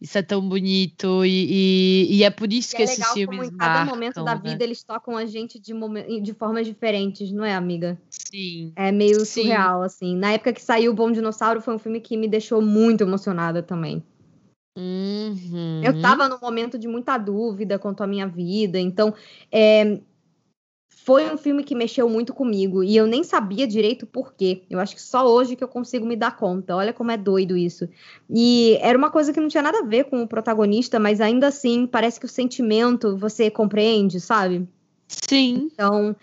Isso 0.00 0.16
é 0.16 0.22
tão 0.22 0.40
bonito 0.40 1.24
e, 1.26 2.08
e, 2.08 2.16
e 2.16 2.24
é 2.24 2.30
por 2.30 2.50
isso 2.50 2.74
e 2.74 2.76
que 2.76 2.82
é 2.82 2.84
esses 2.86 3.06
filmes 3.08 3.38
como 3.38 3.44
em 3.44 3.56
cada 3.58 3.80
marcam, 3.80 3.94
momento 3.94 4.24
da 4.24 4.34
né? 4.34 4.40
vida 4.42 4.64
eles 4.64 4.82
tocam 4.82 5.14
a 5.14 5.26
gente 5.26 5.58
de, 5.58 5.74
de 6.22 6.32
formas 6.32 6.66
diferentes, 6.66 7.30
não 7.30 7.44
é, 7.44 7.54
amiga? 7.54 8.00
Sim. 8.08 8.72
É 8.74 8.90
meio 8.90 9.26
Sim. 9.26 9.42
surreal, 9.42 9.82
assim. 9.82 10.16
Na 10.16 10.32
época 10.32 10.54
que 10.54 10.62
saiu 10.62 10.92
o 10.92 10.94
Bom 10.94 11.12
Dinossauro, 11.12 11.60
foi 11.60 11.74
um 11.74 11.78
filme 11.78 12.00
que 12.00 12.16
me 12.16 12.26
deixou 12.26 12.62
muito 12.62 13.02
emocionada 13.02 13.62
também. 13.62 14.02
Uhum. 14.76 15.82
Eu 15.82 16.00
tava 16.00 16.28
num 16.28 16.38
momento 16.38 16.78
de 16.78 16.86
muita 16.86 17.18
dúvida 17.18 17.78
quanto 17.78 18.02
à 18.02 18.06
minha 18.06 18.26
vida, 18.26 18.78
então 18.78 19.12
é, 19.50 20.00
foi 21.04 21.32
um 21.32 21.36
filme 21.36 21.64
que 21.64 21.74
mexeu 21.74 22.08
muito 22.08 22.34
comigo 22.34 22.84
e 22.84 22.96
eu 22.96 23.06
nem 23.06 23.24
sabia 23.24 23.66
direito 23.66 24.06
por 24.06 24.34
quê. 24.34 24.62
Eu 24.68 24.78
acho 24.78 24.94
que 24.94 25.02
só 25.02 25.26
hoje 25.26 25.56
que 25.56 25.64
eu 25.64 25.68
consigo 25.68 26.06
me 26.06 26.14
dar 26.14 26.36
conta. 26.36 26.76
Olha 26.76 26.92
como 26.92 27.10
é 27.10 27.16
doido 27.16 27.56
isso. 27.56 27.88
E 28.28 28.78
era 28.80 28.96
uma 28.96 29.10
coisa 29.10 29.32
que 29.32 29.40
não 29.40 29.48
tinha 29.48 29.62
nada 29.62 29.78
a 29.78 29.84
ver 29.84 30.04
com 30.04 30.22
o 30.22 30.28
protagonista, 30.28 31.00
mas 31.00 31.20
ainda 31.20 31.48
assim 31.48 31.86
parece 31.86 32.20
que 32.20 32.26
o 32.26 32.28
sentimento 32.28 33.16
você 33.16 33.50
compreende, 33.50 34.20
sabe? 34.20 34.68
Sim. 35.08 35.70
Então 35.72 36.14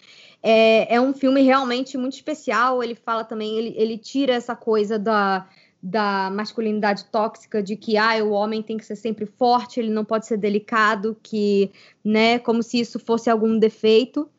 é, 0.43 0.95
é 0.95 1.01
um 1.01 1.13
filme 1.13 1.41
realmente 1.41 1.97
muito 1.97 2.13
especial. 2.13 2.83
Ele 2.83 2.95
fala 2.95 3.23
também, 3.23 3.57
ele, 3.57 3.73
ele 3.75 3.97
tira 3.97 4.33
essa 4.33 4.55
coisa 4.55 4.99
da 4.99 5.47
da 5.89 6.29
masculinidade 6.29 7.05
tóxica 7.05 7.63
de 7.63 7.77
que 7.77 7.97
ah, 7.97 8.21
o 8.23 8.31
homem 8.31 8.61
tem 8.61 8.75
que 8.77 8.85
ser 8.85 8.97
sempre 8.97 9.25
forte, 9.25 9.79
ele 9.79 9.89
não 9.89 10.03
pode 10.03 10.25
ser 10.27 10.37
delicado, 10.37 11.17
que, 11.23 11.71
né, 12.03 12.39
como 12.39 12.61
se 12.61 12.79
isso 12.79 12.99
fosse 12.99 13.29
algum 13.29 13.57
defeito. 13.57 14.29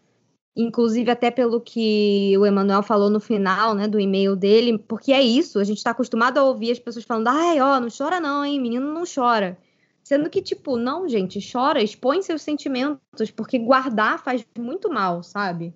Inclusive, 0.55 1.11
até 1.11 1.31
pelo 1.31 1.61
que 1.61 2.37
o 2.37 2.45
Emanuel 2.45 2.83
falou 2.83 3.09
no 3.09 3.21
final, 3.21 3.75
né, 3.75 3.89
do 3.89 3.99
e-mail 3.99 4.37
dele, 4.37 4.77
porque 4.77 5.13
é 5.13 5.23
isso, 5.23 5.59
a 5.59 5.65
gente 5.65 5.79
está 5.79 5.93
acostumado 5.93 6.37
a 6.37 6.45
ouvir 6.45 6.73
as 6.73 6.79
pessoas 6.79 7.05
falando, 7.05 7.29
ai, 7.29 7.61
ó, 7.61 7.81
não 7.81 7.89
chora 7.97 8.21
não, 8.21 8.45
hein, 8.45 8.61
menino 8.61 8.93
não 8.93 9.05
chora. 9.07 9.57
Sendo 10.03 10.29
que, 10.29 10.43
tipo, 10.43 10.77
não, 10.77 11.09
gente, 11.09 11.39
chora, 11.41 11.83
expõe 11.83 12.21
seus 12.23 12.43
sentimentos, 12.43 13.31
porque 13.35 13.59
guardar 13.59 14.23
faz 14.23 14.45
muito 14.59 14.91
mal, 14.91 15.23
sabe? 15.23 15.73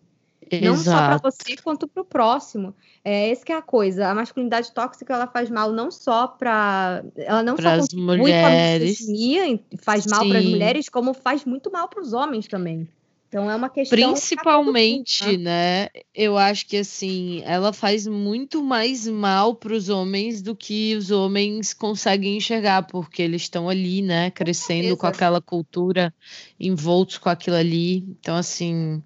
Exato. 0.56 0.66
Não 0.66 0.76
só 0.76 0.90
para 0.96 1.16
você 1.18 1.56
quanto 1.56 1.88
para 1.88 2.02
o 2.02 2.04
próximo. 2.04 2.74
É 3.04 3.30
esse 3.30 3.44
que 3.44 3.52
é 3.52 3.56
a 3.56 3.62
coisa. 3.62 4.08
A 4.08 4.14
masculinidade 4.14 4.72
tóxica 4.72 5.14
ela 5.14 5.26
faz 5.26 5.50
mal 5.50 5.72
não 5.72 5.90
só 5.90 6.26
para 6.26 7.04
ela 7.16 7.42
não 7.42 7.56
Pras 7.56 7.86
só 7.90 7.96
mulheres. 7.96 8.98
com 9.06 9.76
faz 9.78 10.06
mal 10.06 10.26
para 10.28 10.38
as 10.38 10.44
mulheres, 10.44 10.88
como 10.88 11.14
faz 11.14 11.44
muito 11.44 11.70
mal 11.70 11.88
para 11.88 12.00
os 12.00 12.12
homens 12.12 12.46
também. 12.46 12.88
Então 13.32 13.50
é 13.50 13.56
uma 13.56 13.70
questão 13.70 13.96
Principalmente, 13.96 15.38
né? 15.38 15.84
né? 15.84 15.88
Eu 16.14 16.36
acho 16.36 16.66
que 16.66 16.76
assim, 16.76 17.40
ela 17.46 17.72
faz 17.72 18.06
muito 18.06 18.62
mais 18.62 19.08
mal 19.08 19.54
para 19.54 19.72
os 19.72 19.88
homens 19.88 20.42
do 20.42 20.54
que 20.54 20.94
os 20.94 21.10
homens 21.10 21.72
conseguem 21.72 22.36
enxergar, 22.36 22.82
porque 22.82 23.22
eles 23.22 23.40
estão 23.40 23.70
ali, 23.70 24.02
né, 24.02 24.30
crescendo 24.30 24.94
com 24.98 25.06
certeza. 25.06 25.08
aquela 25.08 25.40
cultura, 25.40 26.14
envoltos 26.60 27.16
com 27.16 27.30
aquilo 27.30 27.56
ali. 27.56 28.04
Então, 28.20 28.36
assim, 28.36 29.02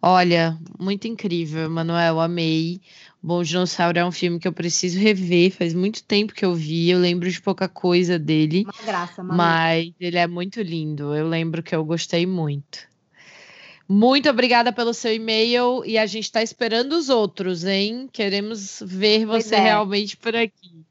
olha, 0.00 0.58
muito 0.78 1.06
incrível, 1.06 1.68
Manuel, 1.68 2.20
amei. 2.20 2.80
Bom 3.22 3.42
Dinossauro 3.42 3.98
é 3.98 4.04
um 4.04 4.12
filme 4.12 4.38
que 4.38 4.46
eu 4.46 4.52
preciso 4.52 4.98
rever, 4.98 5.50
faz 5.50 5.74
muito 5.74 6.04
tempo 6.04 6.32
que 6.32 6.44
eu 6.44 6.54
vi, 6.54 6.90
eu 6.90 6.98
lembro 6.98 7.28
de 7.28 7.40
pouca 7.40 7.68
coisa 7.68 8.18
dele. 8.18 8.62
Uma 8.64 8.86
graça, 8.86 9.22
Manu. 9.22 9.36
Mas 9.36 9.92
ele 9.98 10.18
é 10.18 10.26
muito 10.26 10.62
lindo. 10.62 11.14
Eu 11.14 11.28
lembro 11.28 11.62
que 11.62 11.74
eu 11.74 11.84
gostei 11.84 12.26
muito. 12.26 12.86
Muito 13.88 14.28
obrigada 14.28 14.70
pelo 14.70 14.92
seu 14.92 15.14
e-mail 15.14 15.82
e 15.84 15.96
a 15.96 16.04
gente 16.04 16.24
está 16.24 16.42
esperando 16.42 16.92
os 16.92 17.08
outros, 17.08 17.64
hein? 17.64 18.08
Queremos 18.12 18.82
ver 18.84 19.26
Pois 19.26 19.46
você 19.46 19.56
é. 19.56 19.60
realmente 19.60 20.16
por 20.16 20.36
aqui. 20.36 20.84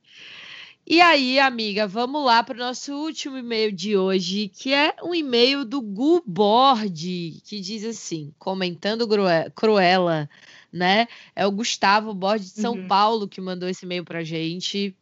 E 0.89 1.01
aí, 1.01 1.37
amiga, 1.37 1.85
vamos 1.85 2.23
lá 2.23 2.41
para 2.41 2.55
o 2.55 2.59
nosso 2.59 2.93
último 2.93 3.37
e-mail 3.37 3.73
de 3.73 3.97
hoje, 3.97 4.47
que 4.47 4.73
é 4.73 4.95
um 5.03 5.13
e-mail 5.13 5.65
do 5.65 5.81
Gu 5.81 6.23
Borde, 6.25 7.41
que 7.43 7.59
diz 7.59 7.83
assim, 7.83 8.33
comentando 8.39 9.05
Cruella, 9.53 10.29
né? 10.71 11.07
É 11.35 11.45
o 11.45 11.51
Gustavo 11.51 12.13
Borde 12.13 12.45
de 12.45 12.51
São 12.51 12.75
Uhum. 12.75 12.87
Paulo 12.87 13.27
que 13.27 13.41
mandou 13.41 13.67
esse 13.67 13.83
e-mail 13.83 14.05
pra 14.05 14.23
gente. 14.23 14.95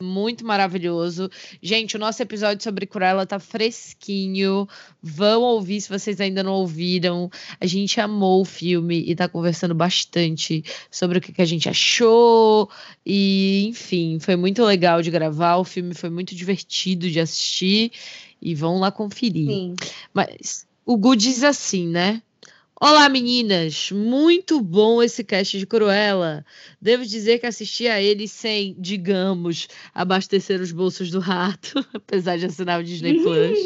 Muito 0.00 0.44
maravilhoso. 0.46 1.30
Gente, 1.60 1.96
o 1.96 1.98
nosso 1.98 2.22
episódio 2.22 2.62
sobre 2.62 2.86
Cruella 2.86 3.26
tá 3.26 3.38
fresquinho. 3.38 4.66
Vão 5.02 5.42
ouvir 5.42 5.80
se 5.80 5.88
vocês 5.88 6.20
ainda 6.20 6.42
não 6.42 6.52
ouviram. 6.52 7.30
A 7.60 7.66
gente 7.66 8.00
amou 8.00 8.40
o 8.40 8.44
filme 8.44 9.04
e 9.06 9.14
tá 9.14 9.28
conversando 9.28 9.74
bastante 9.74 10.64
sobre 10.90 11.18
o 11.18 11.20
que, 11.20 11.32
que 11.32 11.42
a 11.42 11.46
gente 11.46 11.68
achou. 11.68 12.70
E, 13.04 13.66
enfim, 13.68 14.18
foi 14.18 14.36
muito 14.36 14.64
legal 14.64 15.02
de 15.02 15.10
gravar. 15.10 15.56
O 15.56 15.64
filme 15.64 15.94
foi 15.94 16.08
muito 16.08 16.34
divertido 16.34 17.10
de 17.10 17.20
assistir. 17.20 17.92
E 18.40 18.54
vão 18.54 18.78
lá 18.78 18.90
conferir. 18.90 19.46
Sim. 19.46 19.74
Mas 20.12 20.66
o 20.86 20.96
Gu 20.96 21.14
diz 21.14 21.44
assim, 21.44 21.86
né? 21.86 22.22
Olá, 22.84 23.08
meninas! 23.08 23.92
Muito 23.92 24.60
bom 24.60 25.00
esse 25.00 25.22
cast 25.22 25.56
de 25.56 25.64
Cruella. 25.64 26.44
Devo 26.80 27.06
dizer 27.06 27.38
que 27.38 27.46
assisti 27.46 27.86
a 27.86 28.02
ele 28.02 28.26
sem, 28.26 28.74
digamos, 28.76 29.68
abastecer 29.94 30.60
os 30.60 30.72
bolsos 30.72 31.08
do 31.08 31.20
rato, 31.20 31.74
apesar 31.94 32.36
de 32.38 32.46
assinar 32.46 32.80
o 32.80 32.82
Disney 32.82 33.22
Plus. 33.22 33.56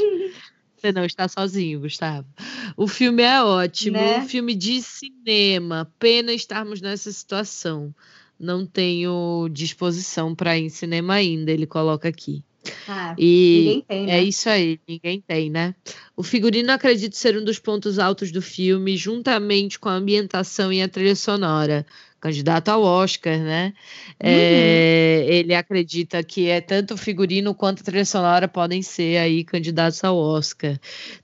Você 0.77 0.93
não 0.93 1.03
está 1.03 1.27
sozinho, 1.29 1.81
Gustavo. 1.81 2.29
O 2.77 2.87
filme 2.87 3.23
é 3.23 3.43
ótimo, 3.43 3.97
Né? 3.97 4.19
um 4.19 4.29
filme 4.29 4.55
de 4.55 4.83
cinema. 4.83 5.91
Pena 5.99 6.35
estarmos 6.35 6.83
nessa 6.83 7.11
situação. 7.11 7.95
Não 8.39 8.67
tenho 8.67 9.49
disposição 9.51 10.35
para 10.35 10.59
ir 10.59 10.65
em 10.65 10.69
cinema 10.69 11.15
ainda, 11.15 11.51
ele 11.51 11.67
coloca 11.67 12.07
aqui. 12.07 12.45
Ah, 12.89 13.15
E 13.19 13.59
ninguém 13.59 13.83
tem, 13.83 14.07
né? 14.07 14.19
é 14.19 14.23
isso 14.23 14.49
aí, 14.49 14.81
ninguém 14.89 15.21
tem, 15.21 15.51
né? 15.51 15.75
O 16.17 16.23
figurino 16.23 16.71
acredito 16.73 17.17
ser 17.17 17.37
um 17.37 17.45
dos 17.45 17.59
pontos 17.59 17.99
altos 17.99 18.31
do 18.33 18.41
filme, 18.43 18.97
juntamente 18.97 19.79
com 19.79 19.89
a 19.89 19.95
ambientação 19.95 20.73
e 20.73 20.83
a 20.83 20.89
trilha 20.89 21.17
sonora. 21.17 21.87
Candidato 22.19 22.71
ao 22.71 22.83
Oscar, 22.83 23.39
né? 23.39 23.73
É, 24.19 25.27
ele 25.29 25.55
acredita 25.55 26.23
que 26.25 26.49
é 26.49 26.61
tanto 26.61 26.95
o 26.95 26.97
figurino 26.97 27.55
quanto 27.55 27.81
a 27.81 27.85
trilha 27.85 28.05
sonora 28.05 28.49
podem 28.49 28.83
ser 28.83 29.19
aí 29.19 29.45
candidatos 29.45 30.03
ao 30.03 30.17
Oscar. 30.17 30.81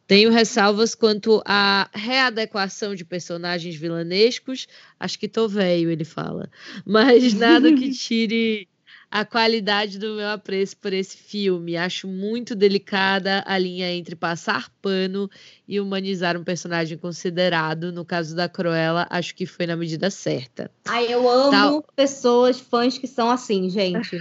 Tenho 0.07 0.31
ressalvas 0.31 0.95
quanto 0.95 1.43
à 1.47 1.89
readequação 1.95 2.95
de 2.95 3.05
personagens 3.05 3.75
vilanescos. 3.75 4.67
Acho 5.01 5.19
que 5.19 5.27
tô 5.29 5.49
velho, 5.49 5.91
ele 5.91 6.05
fala. 6.05 6.49
Mas 6.85 7.33
nada 7.35 7.73
que 7.73 7.91
tire 7.91 8.69
a 9.13 9.27
qualidade 9.27 9.99
do 9.99 10.15
meu 10.15 10.29
apreço 10.31 10.75
por 10.79 10.91
esse 10.91 11.19
filme. 11.19 11.77
Acho 11.77 12.09
muito 12.09 12.55
delicada 12.55 13.45
a 13.47 13.59
linha 13.59 13.93
entre 13.93 14.17
passar 14.17 14.71
pano 14.81 15.29
e 15.69 15.79
humanizar 15.79 16.35
um 16.35 16.43
personagem 16.43 16.97
considerado. 16.97 17.93
No 17.93 18.07
caso 18.07 18.35
da 18.35 18.49
Cruella, 18.49 19.07
acho 19.11 19.35
que 19.35 19.45
foi 19.45 19.67
na 19.67 19.77
medida 19.77 20.09
certa. 20.09 20.71
Ai, 20.89 21.13
eu 21.13 21.29
amo 21.29 21.51
Tal. 21.51 21.85
pessoas, 21.95 22.59
fãs 22.59 22.97
que 22.97 23.07
são 23.07 23.31
assim, 23.31 23.69
gente. 23.69 24.19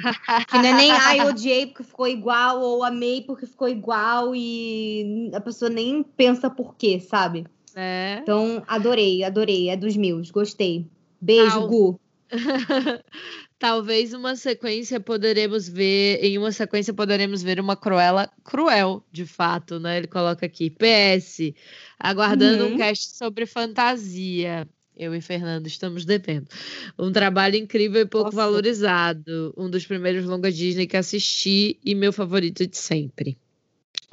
Que 0.50 0.58
não 0.58 0.66
é 0.66 0.74
nem, 0.74 0.92
ai, 0.92 1.22
eu 1.22 1.28
odiei 1.28 1.68
porque 1.68 1.84
ficou 1.84 2.08
igual, 2.08 2.60
ou 2.60 2.84
amei 2.84 3.22
porque 3.22 3.46
ficou 3.46 3.70
igual, 3.70 4.36
e 4.36 5.32
a 5.34 5.40
pessoa 5.40 5.70
nem 5.70 6.04
pensa 6.04 6.50
por 6.50 6.76
quê, 6.76 7.00
sabe? 7.00 7.46
É. 7.74 8.20
Então, 8.22 8.62
adorei, 8.68 9.24
adorei. 9.24 9.70
É 9.70 9.78
dos 9.78 9.96
meus, 9.96 10.30
gostei. 10.30 10.86
Beijo. 11.22 11.66
Gu. 11.66 12.00
talvez 13.62 14.12
uma 14.12 14.36
sequência 14.36 15.00
poderemos 15.00 15.70
ver, 15.70 16.18
em 16.20 16.36
uma 16.36 16.52
sequência 16.52 16.92
poderemos 16.96 17.44
ver 17.44 17.60
uma 17.60 17.76
Cruella 17.76 18.28
cruel, 18.44 19.06
de 19.12 19.24
fato, 19.24 19.80
né? 19.80 20.00
Ele 20.00 20.08
coloca 20.08 20.48
aqui, 20.48 20.72
PS, 20.72 21.54
aguardando 22.00 22.66
uhum. 22.66 22.74
um 22.74 22.78
cast 22.78 23.16
sobre 23.16 23.46
fantasia. 23.46 24.68
Eu 24.98 25.14
e 25.14 25.22
Fernando 25.22 25.68
estamos 25.68 26.06
devendo. 26.06 26.48
Um 26.98 27.12
trabalho 27.12 27.56
incrível 27.56 28.02
e 28.02 28.06
pouco 28.08 28.32
Nossa. 28.32 28.38
valorizado. 28.38 29.54
Um 29.56 29.70
dos 29.70 29.86
primeiros 29.86 30.26
longas 30.26 30.58
Disney 30.58 30.88
que 30.88 30.98
assisti 30.98 31.80
e 31.86 31.94
meu 31.94 32.12
favorito 32.12 32.66
de 32.66 32.78
sempre. 32.78 33.38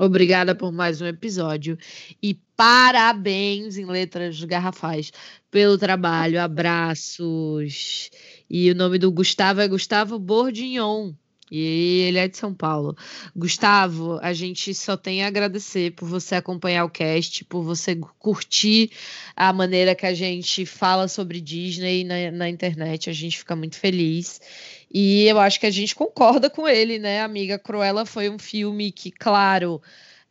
Obrigada 0.00 0.54
por 0.54 0.70
mais 0.70 1.00
um 1.00 1.06
episódio 1.06 1.76
e 2.22 2.32
parabéns 2.56 3.76
em 3.76 3.84
letras 3.84 4.40
garrafais 4.44 5.10
pelo 5.50 5.76
trabalho. 5.76 6.40
Abraços. 6.40 8.08
E 8.48 8.70
o 8.70 8.76
nome 8.76 8.96
do 8.96 9.10
Gustavo 9.10 9.60
é 9.60 9.66
Gustavo 9.66 10.16
Bordignon. 10.16 11.12
E 11.50 12.02
ele 12.02 12.18
é 12.18 12.28
de 12.28 12.36
São 12.36 12.54
Paulo. 12.54 12.96
Gustavo, 13.34 14.20
a 14.22 14.32
gente 14.32 14.72
só 14.72 14.96
tem 14.96 15.24
a 15.24 15.26
agradecer 15.26 15.92
por 15.92 16.06
você 16.06 16.36
acompanhar 16.36 16.84
o 16.84 16.90
cast, 16.90 17.44
por 17.46 17.64
você 17.64 17.96
curtir 18.20 18.92
a 19.34 19.52
maneira 19.52 19.96
que 19.96 20.06
a 20.06 20.14
gente 20.14 20.64
fala 20.64 21.08
sobre 21.08 21.40
Disney 21.40 22.04
na, 22.04 22.30
na 22.30 22.48
internet. 22.48 23.10
A 23.10 23.12
gente 23.12 23.38
fica 23.38 23.56
muito 23.56 23.76
feliz. 23.76 24.40
E 24.90 25.26
eu 25.26 25.38
acho 25.38 25.60
que 25.60 25.66
a 25.66 25.70
gente 25.70 25.94
concorda 25.94 26.48
com 26.48 26.66
ele, 26.66 26.98
né, 26.98 27.20
amiga? 27.22 27.58
Cruella 27.58 28.06
foi 28.06 28.30
um 28.30 28.38
filme 28.38 28.90
que, 28.90 29.10
claro, 29.10 29.82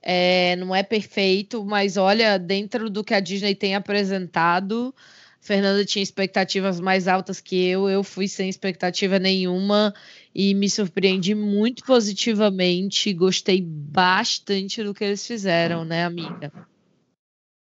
é, 0.01 0.55
não 0.55 0.75
é 0.75 0.81
perfeito, 0.81 1.63
mas 1.63 1.97
olha, 1.97 2.39
dentro 2.39 2.89
do 2.89 3.03
que 3.03 3.13
a 3.13 3.19
Disney 3.19 3.53
tem 3.53 3.75
apresentado, 3.75 4.93
Fernanda 5.39 5.85
tinha 5.85 6.01
expectativas 6.01 6.79
mais 6.79 7.07
altas 7.07 7.39
que 7.39 7.67
eu, 7.67 7.87
eu 7.87 8.03
fui 8.03 8.27
sem 8.27 8.49
expectativa 8.49 9.19
nenhuma 9.19 9.93
e 10.33 10.53
me 10.53 10.69
surpreendi 10.69 11.35
muito 11.35 11.83
positivamente. 11.85 13.13
Gostei 13.13 13.61
bastante 13.61 14.83
do 14.83 14.93
que 14.93 15.03
eles 15.03 15.25
fizeram, 15.25 15.85
né, 15.85 16.03
amiga? 16.03 16.51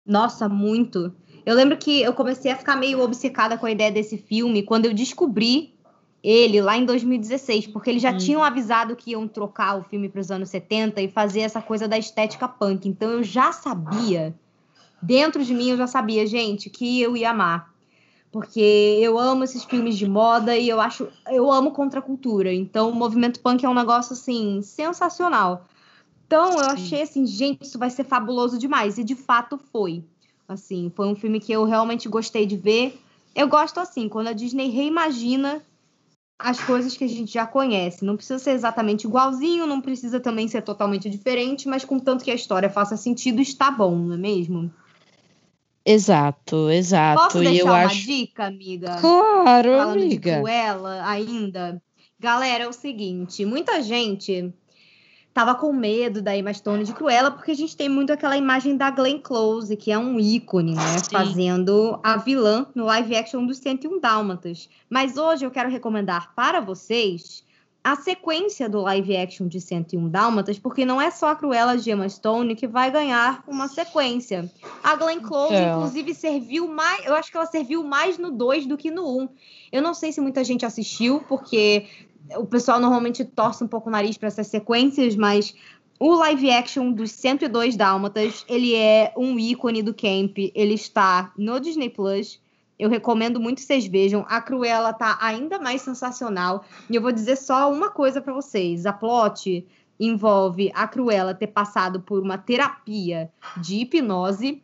Nossa, 0.06 0.48
muito. 0.48 1.14
Eu 1.44 1.54
lembro 1.54 1.76
que 1.76 2.02
eu 2.02 2.14
comecei 2.14 2.50
a 2.50 2.56
ficar 2.56 2.76
meio 2.76 3.00
obcecada 3.00 3.58
com 3.58 3.66
a 3.66 3.70
ideia 3.70 3.90
desse 3.90 4.16
filme 4.16 4.62
quando 4.62 4.86
eu 4.86 4.94
descobri 4.94 5.73
ele 6.24 6.62
lá 6.62 6.74
em 6.74 6.86
2016, 6.86 7.66
porque 7.66 7.90
eles 7.90 8.00
já 8.00 8.12
hum. 8.12 8.16
tinham 8.16 8.42
avisado 8.42 8.96
que 8.96 9.10
iam 9.10 9.28
trocar 9.28 9.78
o 9.78 9.82
filme 9.82 10.08
para 10.08 10.22
os 10.22 10.30
anos 10.30 10.48
70 10.48 11.02
e 11.02 11.08
fazer 11.08 11.40
essa 11.40 11.60
coisa 11.60 11.86
da 11.86 11.98
estética 11.98 12.48
punk. 12.48 12.88
Então 12.88 13.10
eu 13.10 13.22
já 13.22 13.52
sabia, 13.52 14.34
dentro 15.02 15.44
de 15.44 15.52
mim 15.52 15.68
eu 15.68 15.76
já 15.76 15.86
sabia, 15.86 16.26
gente, 16.26 16.70
que 16.70 16.98
eu 16.98 17.14
ia 17.14 17.30
amar. 17.30 17.74
Porque 18.32 18.98
eu 19.00 19.18
amo 19.18 19.44
esses 19.44 19.64
filmes 19.64 19.98
de 19.98 20.08
moda 20.08 20.56
e 20.56 20.66
eu 20.66 20.80
acho, 20.80 21.06
eu 21.30 21.52
amo 21.52 21.72
contracultura. 21.72 22.52
Então 22.52 22.88
o 22.88 22.94
movimento 22.94 23.38
punk 23.40 23.62
é 23.62 23.68
um 23.68 23.74
negócio 23.74 24.14
assim 24.14 24.62
sensacional. 24.62 25.66
Então 26.26 26.58
eu 26.58 26.70
achei 26.70 27.02
assim, 27.02 27.26
gente, 27.26 27.64
isso 27.64 27.78
vai 27.78 27.90
ser 27.90 28.04
fabuloso 28.04 28.58
demais 28.58 28.96
e 28.96 29.04
de 29.04 29.14
fato 29.14 29.60
foi. 29.70 30.02
Assim, 30.48 30.90
foi 30.96 31.06
um 31.06 31.14
filme 31.14 31.38
que 31.38 31.52
eu 31.52 31.64
realmente 31.64 32.08
gostei 32.08 32.46
de 32.46 32.56
ver. 32.56 32.98
Eu 33.34 33.46
gosto 33.46 33.78
assim, 33.78 34.08
quando 34.08 34.28
a 34.28 34.32
Disney 34.32 34.70
reimagina 34.70 35.62
as 36.38 36.60
coisas 36.60 36.96
que 36.96 37.04
a 37.04 37.08
gente 37.08 37.32
já 37.32 37.46
conhece. 37.46 38.04
Não 38.04 38.16
precisa 38.16 38.38
ser 38.38 38.52
exatamente 38.52 39.06
igualzinho, 39.06 39.66
não 39.66 39.80
precisa 39.80 40.20
também 40.20 40.48
ser 40.48 40.62
totalmente 40.62 41.08
diferente, 41.08 41.68
mas 41.68 41.84
contanto 41.84 42.24
que 42.24 42.30
a 42.30 42.34
história 42.34 42.68
faça 42.68 42.96
sentido, 42.96 43.40
está 43.40 43.70
bom, 43.70 43.96
não 43.96 44.14
é 44.14 44.18
mesmo? 44.18 44.70
Exato, 45.84 46.70
exato. 46.70 47.22
Posso 47.22 47.38
deixar 47.38 47.54
e 47.54 47.58
eu 47.58 47.66
uma 47.66 47.84
acho... 47.84 48.06
dica, 48.06 48.46
amiga? 48.46 48.96
Claro, 49.00 49.76
Falando 49.76 50.02
amiga. 50.02 50.30
de 50.30 50.36
Cruella 50.38 51.06
ainda. 51.06 51.82
Galera, 52.18 52.64
é 52.64 52.68
o 52.68 52.72
seguinte, 52.72 53.44
muita 53.44 53.82
gente 53.82 54.52
tava 55.34 55.56
com 55.56 55.72
medo 55.72 56.22
da 56.22 56.34
Emma 56.36 56.54
Stone 56.54 56.84
de 56.84 56.92
Cruella, 56.92 57.32
porque 57.32 57.50
a 57.50 57.56
gente 57.56 57.76
tem 57.76 57.88
muito 57.88 58.12
aquela 58.12 58.36
imagem 58.36 58.76
da 58.76 58.88
Glenn 58.88 59.18
Close, 59.18 59.76
que 59.76 59.90
é 59.90 59.98
um 59.98 60.20
ícone, 60.20 60.76
né? 60.76 60.98
Sim. 60.98 61.10
Fazendo 61.10 61.98
a 62.04 62.16
vilã 62.16 62.66
no 62.72 62.84
live 62.84 63.16
action 63.16 63.44
dos 63.44 63.58
101 63.58 63.98
Dálmatas. 63.98 64.68
Mas 64.88 65.16
hoje 65.16 65.44
eu 65.44 65.50
quero 65.50 65.68
recomendar 65.68 66.32
para 66.36 66.60
vocês 66.60 67.42
a 67.82 67.96
sequência 67.96 68.66
do 68.68 68.80
live 68.80 69.14
action 69.16 69.48
de 69.48 69.60
101 69.60 70.08
Dálmatas, 70.08 70.58
porque 70.58 70.86
não 70.86 71.02
é 71.02 71.10
só 71.10 71.32
a 71.32 71.36
Cruella 71.36 71.76
de 71.76 71.90
Emma 71.90 72.08
Stone 72.08 72.54
que 72.54 72.68
vai 72.68 72.92
ganhar 72.92 73.42
uma 73.46 73.66
sequência. 73.66 74.50
A 74.84 74.94
Glenn 74.94 75.20
Close, 75.20 75.54
é. 75.54 75.70
inclusive, 75.70 76.14
serviu 76.14 76.68
mais. 76.68 77.04
Eu 77.04 77.14
acho 77.14 77.30
que 77.30 77.36
ela 77.36 77.44
serviu 77.44 77.82
mais 77.82 78.16
no 78.16 78.30
2 78.30 78.66
do 78.66 78.76
que 78.76 78.90
no 78.90 79.18
1. 79.18 79.20
Um. 79.20 79.28
Eu 79.72 79.82
não 79.82 79.92
sei 79.92 80.12
se 80.12 80.20
muita 80.20 80.44
gente 80.44 80.64
assistiu, 80.64 81.24
porque 81.28 81.86
o 82.36 82.46
pessoal 82.46 82.80
normalmente 82.80 83.24
torce 83.24 83.62
um 83.62 83.68
pouco 83.68 83.88
o 83.88 83.92
nariz 83.92 84.16
para 84.16 84.28
essas 84.28 84.46
sequências, 84.46 85.14
mas 85.16 85.54
o 85.98 86.14
live 86.14 86.50
action 86.50 86.92
dos 86.92 87.12
102 87.12 87.76
Dálmatas, 87.76 88.44
ele 88.48 88.74
é 88.74 89.12
um 89.16 89.38
ícone 89.38 89.82
do 89.82 89.94
camp. 89.94 90.36
Ele 90.54 90.74
está 90.74 91.32
no 91.36 91.60
Disney 91.60 91.88
Plus. 91.88 92.40
Eu 92.78 92.90
recomendo 92.90 93.38
muito 93.38 93.58
que 93.58 93.64
vocês 93.64 93.86
vejam. 93.86 94.24
A 94.28 94.40
Cruella 94.40 94.92
tá 94.92 95.16
ainda 95.20 95.58
mais 95.58 95.82
sensacional. 95.82 96.64
E 96.90 96.96
eu 96.96 97.02
vou 97.02 97.12
dizer 97.12 97.36
só 97.36 97.72
uma 97.72 97.90
coisa 97.90 98.20
para 98.20 98.32
vocês. 98.32 98.86
A 98.86 98.92
plot 98.92 99.66
envolve 99.98 100.72
a 100.74 100.88
Cruella 100.88 101.34
ter 101.34 101.46
passado 101.48 102.00
por 102.00 102.20
uma 102.20 102.36
terapia 102.36 103.30
de 103.56 103.76
hipnose 103.76 104.62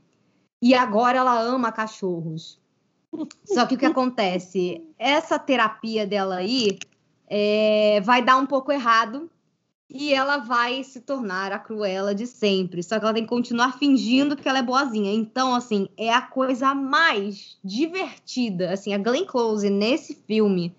e 0.60 0.74
agora 0.74 1.18
ela 1.18 1.40
ama 1.40 1.70
cachorros. 1.70 2.60
Só 3.44 3.66
que 3.66 3.74
o 3.74 3.78
que 3.78 3.86
acontece? 3.86 4.84
Essa 4.98 5.38
terapia 5.38 6.06
dela 6.06 6.36
aí 6.36 6.78
é, 7.30 8.00
vai 8.02 8.20
dar 8.20 8.36
um 8.36 8.44
pouco 8.44 8.72
errado 8.72 9.30
e 9.88 10.12
ela 10.12 10.38
vai 10.38 10.82
se 10.82 11.00
tornar 11.00 11.52
a 11.52 11.58
Cruella 11.58 12.12
de 12.14 12.26
sempre. 12.26 12.82
Só 12.82 12.98
que 12.98 13.04
ela 13.04 13.14
tem 13.14 13.22
que 13.22 13.28
continuar 13.28 13.78
fingindo 13.78 14.36
que 14.36 14.48
ela 14.48 14.58
é 14.58 14.62
boazinha. 14.62 15.12
Então, 15.12 15.54
assim, 15.54 15.88
é 15.96 16.12
a 16.12 16.20
coisa 16.20 16.74
mais 16.74 17.56
divertida. 17.62 18.72
Assim, 18.72 18.92
a 18.92 18.98
Glenn 18.98 19.24
Close 19.24 19.70
nesse 19.70 20.14
filme, 20.26 20.74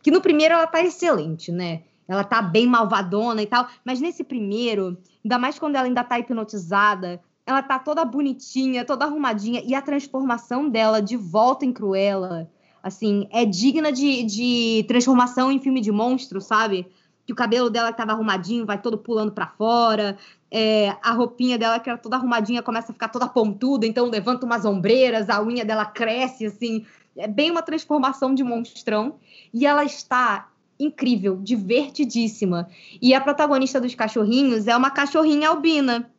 que 0.00 0.10
no 0.10 0.20
primeiro 0.20 0.54
ela 0.54 0.66
tá 0.66 0.80
excelente, 0.80 1.50
né? 1.50 1.82
Ela 2.06 2.22
tá 2.22 2.40
bem 2.40 2.68
malvadona 2.68 3.42
e 3.42 3.46
tal, 3.46 3.68
mas 3.84 4.00
nesse 4.00 4.22
primeiro, 4.22 4.96
ainda 5.24 5.38
mais 5.38 5.58
quando 5.58 5.74
ela 5.74 5.86
ainda 5.86 6.04
tá 6.04 6.20
hipnotizada, 6.20 7.20
ela 7.44 7.62
tá 7.62 7.80
toda 7.80 8.04
bonitinha, 8.04 8.84
toda 8.84 9.04
arrumadinha, 9.04 9.60
e 9.64 9.74
a 9.74 9.82
transformação 9.82 10.68
dela 10.68 11.02
de 11.02 11.16
volta 11.16 11.64
em 11.64 11.72
Cruella 11.72 12.48
assim, 12.82 13.28
é 13.30 13.44
digna 13.44 13.90
de, 13.90 14.22
de 14.24 14.84
transformação 14.86 15.50
em 15.50 15.60
filme 15.60 15.80
de 15.80 15.90
monstro, 15.90 16.40
sabe? 16.40 16.86
Que 17.26 17.32
o 17.32 17.36
cabelo 17.36 17.68
dela 17.68 17.90
que 17.90 17.98
tava 17.98 18.12
arrumadinho 18.12 18.64
vai 18.64 18.80
todo 18.80 18.98
pulando 18.98 19.32
para 19.32 19.48
fora, 19.48 20.16
é, 20.50 20.96
a 21.02 21.12
roupinha 21.12 21.58
dela 21.58 21.80
que 21.80 21.88
era 21.88 21.98
toda 21.98 22.16
arrumadinha 22.16 22.62
começa 22.62 22.92
a 22.92 22.94
ficar 22.94 23.08
toda 23.08 23.26
pontuda, 23.26 23.86
então 23.86 24.08
levanta 24.08 24.46
umas 24.46 24.64
ombreiras, 24.64 25.28
a 25.28 25.42
unha 25.42 25.64
dela 25.64 25.84
cresce, 25.84 26.46
assim, 26.46 26.86
é 27.16 27.26
bem 27.26 27.50
uma 27.50 27.62
transformação 27.62 28.34
de 28.34 28.44
monstrão. 28.44 29.16
E 29.52 29.66
ela 29.66 29.84
está 29.84 30.48
incrível, 30.78 31.36
divertidíssima. 31.36 32.68
E 33.00 33.14
a 33.14 33.20
protagonista 33.20 33.80
dos 33.80 33.94
cachorrinhos 33.94 34.66
é 34.66 34.76
uma 34.76 34.90
cachorrinha 34.90 35.48
albina. 35.48 36.10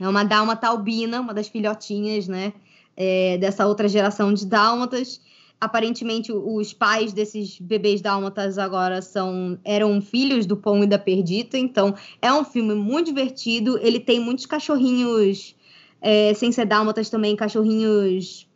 É 0.00 0.08
uma 0.08 0.24
dálmata 0.24 0.66
albina, 0.66 1.20
uma 1.20 1.34
das 1.34 1.48
filhotinhas, 1.48 2.26
né? 2.26 2.52
É, 2.96 3.38
dessa 3.38 3.66
outra 3.66 3.88
geração 3.88 4.32
de 4.32 4.46
dálmatas 4.46 5.20
aparentemente 5.60 6.32
os 6.32 6.72
pais 6.72 7.12
desses 7.12 7.58
bebês 7.58 8.00
dálmatas 8.00 8.58
agora 8.58 9.00
são 9.00 9.58
eram 9.64 10.00
filhos 10.00 10.46
do 10.46 10.56
Pão 10.56 10.84
e 10.84 10.86
da 10.86 10.98
Perdita, 10.98 11.56
então 11.56 11.94
é 12.20 12.32
um 12.32 12.44
filme 12.44 12.74
muito 12.74 13.06
divertido. 13.06 13.78
Ele 13.80 13.98
tem 13.98 14.20
muitos 14.20 14.46
cachorrinhos 14.46 15.54
é, 16.00 16.34
sem 16.34 16.52
ser 16.52 16.66
dálmatas 16.66 17.08
também, 17.08 17.34
cachorrinhos 17.34 18.46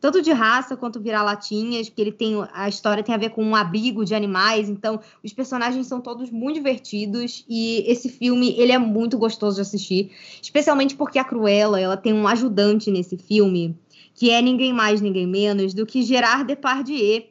tanto 0.00 0.20
de 0.20 0.30
raça 0.30 0.76
quanto 0.76 1.00
vira-latinhas, 1.00 1.88
porque 1.88 2.02
ele 2.02 2.12
tem 2.12 2.34
a 2.52 2.68
história 2.68 3.02
tem 3.02 3.14
a 3.14 3.18
ver 3.18 3.30
com 3.30 3.42
um 3.42 3.56
abrigo 3.56 4.04
de 4.04 4.14
animais, 4.14 4.68
então 4.68 5.00
os 5.24 5.32
personagens 5.32 5.86
são 5.86 6.00
todos 6.00 6.30
muito 6.30 6.56
divertidos 6.56 7.44
e 7.48 7.82
esse 7.86 8.08
filme 8.08 8.54
ele 8.58 8.72
é 8.72 8.78
muito 8.78 9.18
gostoso 9.18 9.56
de 9.56 9.62
assistir, 9.62 10.10
especialmente 10.40 10.94
porque 10.94 11.18
a 11.18 11.24
Cruella 11.24 11.80
ela 11.80 11.96
tem 11.96 12.12
um 12.12 12.28
ajudante 12.28 12.90
nesse 12.90 13.16
filme 13.16 13.76
que 14.16 14.30
é 14.30 14.40
ninguém 14.40 14.72
mais, 14.72 15.00
ninguém 15.00 15.26
menos 15.26 15.74
do 15.74 15.84
que 15.84 16.02
Gerard 16.02 16.44
Depardieu, 16.44 17.26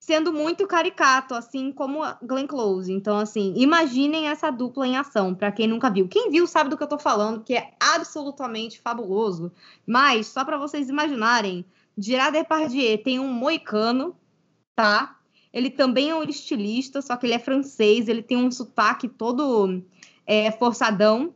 sendo 0.00 0.32
muito 0.32 0.66
caricato, 0.66 1.34
assim 1.34 1.70
como 1.70 2.00
Glenn 2.22 2.46
Close. 2.46 2.90
Então, 2.90 3.18
assim, 3.18 3.52
imaginem 3.54 4.26
essa 4.28 4.50
dupla 4.50 4.86
em 4.86 4.96
ação, 4.96 5.34
para 5.34 5.52
quem 5.52 5.68
nunca 5.68 5.90
viu. 5.90 6.08
Quem 6.08 6.30
viu 6.30 6.46
sabe 6.46 6.70
do 6.70 6.76
que 6.76 6.82
eu 6.82 6.88
tô 6.88 6.98
falando, 6.98 7.44
que 7.44 7.54
é 7.54 7.74
absolutamente 7.78 8.80
fabuloso. 8.80 9.52
Mas, 9.86 10.26
só 10.26 10.44
para 10.44 10.56
vocês 10.56 10.88
imaginarem, 10.88 11.64
Gerard 11.96 12.36
Depardieu 12.36 12.98
tem 12.98 13.20
um 13.20 13.32
moicano, 13.32 14.16
tá? 14.74 15.18
Ele 15.52 15.68
também 15.68 16.08
é 16.08 16.14
um 16.14 16.22
estilista, 16.22 17.02
só 17.02 17.14
que 17.14 17.26
ele 17.26 17.34
é 17.34 17.38
francês, 17.38 18.08
ele 18.08 18.22
tem 18.22 18.38
um 18.38 18.50
sotaque 18.50 19.06
todo 19.06 19.82
é, 20.26 20.50
forçadão. 20.50 21.34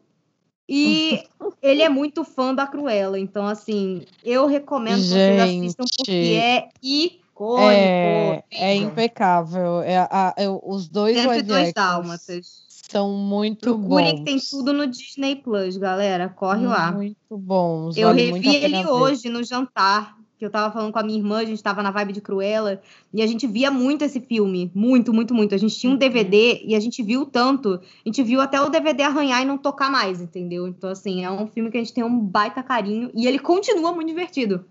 E 0.69 1.23
ele 1.63 1.83
é 1.83 1.89
muito 1.89 2.25
fã 2.25 2.55
da 2.55 2.67
Cruella, 2.67 3.19
então 3.19 3.47
assim, 3.47 4.03
eu 4.25 4.47
recomendo 4.47 5.01
que 5.01 5.09
vocês 5.09 5.41
assistam 5.41 5.85
porque 5.97 6.41
é 6.41 6.69
icônico. 6.83 7.71
É, 7.71 8.45
é 8.51 8.75
impecável. 8.75 9.83
É, 9.83 9.99
a, 9.99 10.35
é, 10.37 10.49
os 10.49 10.89
dois 10.89 11.17
102 11.17 11.73
Dálmatas. 11.73 12.67
São 12.89 13.13
muito 13.13 13.63
Procurem 13.63 14.13
bons. 14.13 14.19
que 14.19 14.25
tem 14.25 14.39
tudo 14.39 14.73
no 14.73 14.87
Disney 14.87 15.35
Plus, 15.35 15.77
galera. 15.77 16.29
Corre 16.29 16.67
lá. 16.67 16.93
Muito 16.93 17.37
bons. 17.37 17.97
Eu 17.97 18.09
vale 18.09 18.31
revi 18.31 18.55
ele 18.55 18.87
hoje 18.87 19.29
no 19.29 19.43
jantar, 19.43 20.16
que 20.39 20.45
eu 20.45 20.51
tava 20.51 20.73
falando 20.73 20.93
com 20.93 20.99
a 20.99 21.03
minha 21.03 21.19
irmã, 21.19 21.39
a 21.39 21.45
gente 21.45 21.63
tava 21.63 21.83
na 21.83 21.91
vibe 21.91 22.13
de 22.13 22.21
Cruella, 22.21 22.81
e 23.13 23.23
a 23.23 23.27
gente 23.27 23.47
via 23.47 23.71
muito 23.71 24.05
esse 24.05 24.21
filme. 24.21 24.71
Muito, 24.75 25.13
muito, 25.13 25.35
muito. 25.35 25.55
A 25.55 25.59
gente 25.59 25.77
tinha 25.79 25.91
um 25.91 25.95
Uhum. 25.95 25.99
DVD 25.99 26.63
e 26.65 26.75
a 26.75 26.81
gente 26.81 27.03
viu 27.03 27.25
tanto. 27.25 27.75
A 27.75 28.09
gente 28.09 28.23
viu 28.23 28.41
até 28.41 28.61
o 28.61 28.69
DVD 28.69 29.05
arranhar 29.05 29.43
e 29.43 29.47
não 29.47 29.57
tocar 29.59 29.91
mais, 29.91 30.21
entendeu? 30.21 30.69
Então, 30.69 30.91
assim, 30.91 31.25
é 31.25 31.31
um 31.31 31.47
filme 31.47 31.71
que 31.71 31.79
a 31.79 31.81
gente 31.81 31.95
tem 31.95 32.05
um 32.05 32.19
baita 32.21 32.63
carinho 32.63 33.11
e 33.15 33.27
ele 33.27 33.39
continua 33.39 33.93
muito 33.93 34.09
divertido. 34.09 34.65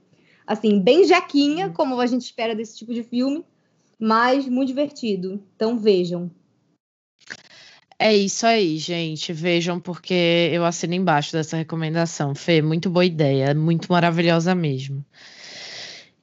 Assim, 0.46 0.80
bem 0.80 1.04
Uhum. 1.04 1.06
jaquinha, 1.06 1.70
como 1.72 2.00
a 2.00 2.06
gente 2.06 2.22
espera 2.22 2.56
desse 2.56 2.78
tipo 2.78 2.94
de 2.94 3.04
filme, 3.04 3.44
mas 4.00 4.48
muito 4.48 4.68
divertido. 4.70 5.42
Então, 5.56 5.80
vejam. 5.80 6.30
É 7.98 8.14
isso 8.16 8.46
aí, 8.46 8.78
gente. 8.78 9.32
Vejam, 9.34 9.80
porque 9.80 10.50
eu 10.54 10.66
assino 10.66 10.94
embaixo 10.94 11.32
dessa 11.32 11.58
recomendação. 11.58 12.36
Fê, 12.36 12.62
muito 12.62 12.90
boa 12.90 13.06
ideia. 13.06 13.54
Muito 13.56 13.92
maravilhosa 13.92 14.54
mesmo. 14.54 15.04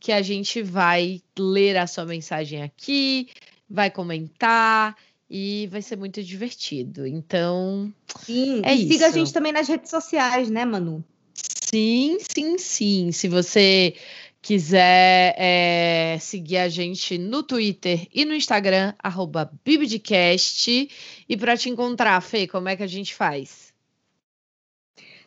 que 0.00 0.12
a 0.12 0.22
gente 0.22 0.62
vai 0.62 1.20
ler 1.38 1.76
a 1.76 1.86
sua 1.86 2.04
mensagem 2.04 2.62
aqui, 2.62 3.28
vai 3.68 3.90
comentar 3.90 4.96
e 5.30 5.68
vai 5.70 5.82
ser 5.82 5.96
muito 5.96 6.22
divertido. 6.22 7.06
Então, 7.06 7.92
Sim, 8.24 8.62
É 8.64 8.74
e 8.74 8.88
siga 8.88 9.06
a 9.06 9.08
isso. 9.08 9.18
gente 9.18 9.32
também 9.32 9.52
nas 9.52 9.68
redes 9.68 9.90
sociais, 9.90 10.48
né, 10.50 10.64
Manu? 10.64 11.04
Sim, 11.34 12.18
sim, 12.20 12.56
sim. 12.58 13.12
Se 13.12 13.28
você 13.28 13.94
quiser 14.40 15.34
é, 15.36 16.16
seguir 16.20 16.56
a 16.58 16.68
gente 16.68 17.18
no 17.18 17.42
Twitter 17.42 18.06
e 18.12 18.24
no 18.24 18.34
Instagram, 18.34 18.94
arroba 18.98 19.52
Bibdcast. 19.64 20.88
E 21.28 21.36
para 21.36 21.56
te 21.56 21.68
encontrar, 21.68 22.20
Fê, 22.22 22.46
como 22.46 22.68
é 22.68 22.76
que 22.76 22.82
a 22.82 22.86
gente 22.86 23.14
faz? 23.14 23.67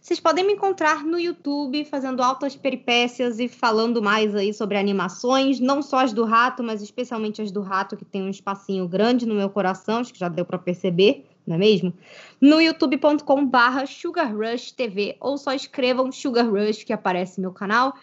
Vocês 0.01 0.19
podem 0.19 0.43
me 0.43 0.53
encontrar 0.53 1.03
no 1.03 1.19
YouTube 1.19 1.85
fazendo 1.85 2.23
altas 2.23 2.55
peripécias 2.55 3.39
e 3.39 3.47
falando 3.47 4.01
mais 4.01 4.35
aí 4.35 4.51
sobre 4.51 4.75
animações, 4.75 5.59
não 5.59 5.83
só 5.83 5.99
as 5.99 6.11
do 6.11 6.25
rato, 6.25 6.63
mas 6.63 6.81
especialmente 6.81 7.39
as 7.39 7.51
do 7.51 7.61
rato, 7.61 7.95
que 7.95 8.03
tem 8.03 8.23
um 8.23 8.29
espacinho 8.29 8.87
grande 8.87 9.27
no 9.27 9.35
meu 9.35 9.47
coração, 9.47 9.99
acho 9.99 10.11
que 10.11 10.17
já 10.17 10.27
deu 10.27 10.43
para 10.43 10.57
perceber, 10.57 11.27
não 11.45 11.55
é 11.55 11.59
mesmo? 11.59 11.93
No 12.41 12.59
youtube.com/barra 12.59 13.83
ou 15.19 15.37
só 15.37 15.53
escrevam 15.53 16.11
Sugar 16.11 16.49
Rush 16.49 16.83
que 16.83 16.91
aparece 16.91 17.39
meu 17.39 17.51
canal. 17.51 17.93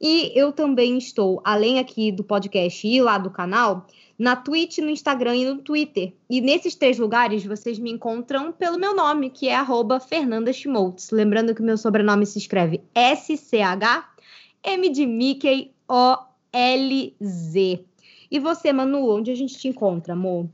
E 0.00 0.30
eu 0.38 0.52
também 0.52 0.96
estou, 0.96 1.40
além 1.44 1.80
aqui 1.80 2.12
do 2.12 2.22
podcast 2.22 2.86
e 2.86 3.02
lá 3.02 3.18
do 3.18 3.30
canal, 3.30 3.84
na 4.18 4.34
Twitch, 4.34 4.78
no 4.78 4.90
Instagram 4.90 5.36
e 5.36 5.44
no 5.44 5.58
Twitter. 5.58 6.12
E 6.28 6.40
nesses 6.40 6.74
três 6.74 6.98
lugares 6.98 7.44
vocês 7.46 7.78
me 7.78 7.90
encontram 7.90 8.50
pelo 8.52 8.78
meu 8.78 8.94
nome, 8.94 9.30
que 9.30 9.48
é 9.48 9.54
Fernanda 10.00 10.52
Schmoltz. 10.52 11.10
Lembrando 11.10 11.54
que 11.54 11.60
o 11.60 11.64
meu 11.64 11.78
sobrenome 11.78 12.26
se 12.26 12.38
escreve 12.38 12.82
S-C-H-M 12.94 14.88
de 14.90 15.06
Mickey 15.06 15.72
O-L-Z. 15.86 17.84
E 18.30 18.38
você, 18.38 18.72
Manu, 18.72 19.08
onde 19.08 19.30
a 19.30 19.34
gente 19.34 19.56
te 19.56 19.68
encontra, 19.68 20.12
amor? 20.12 20.48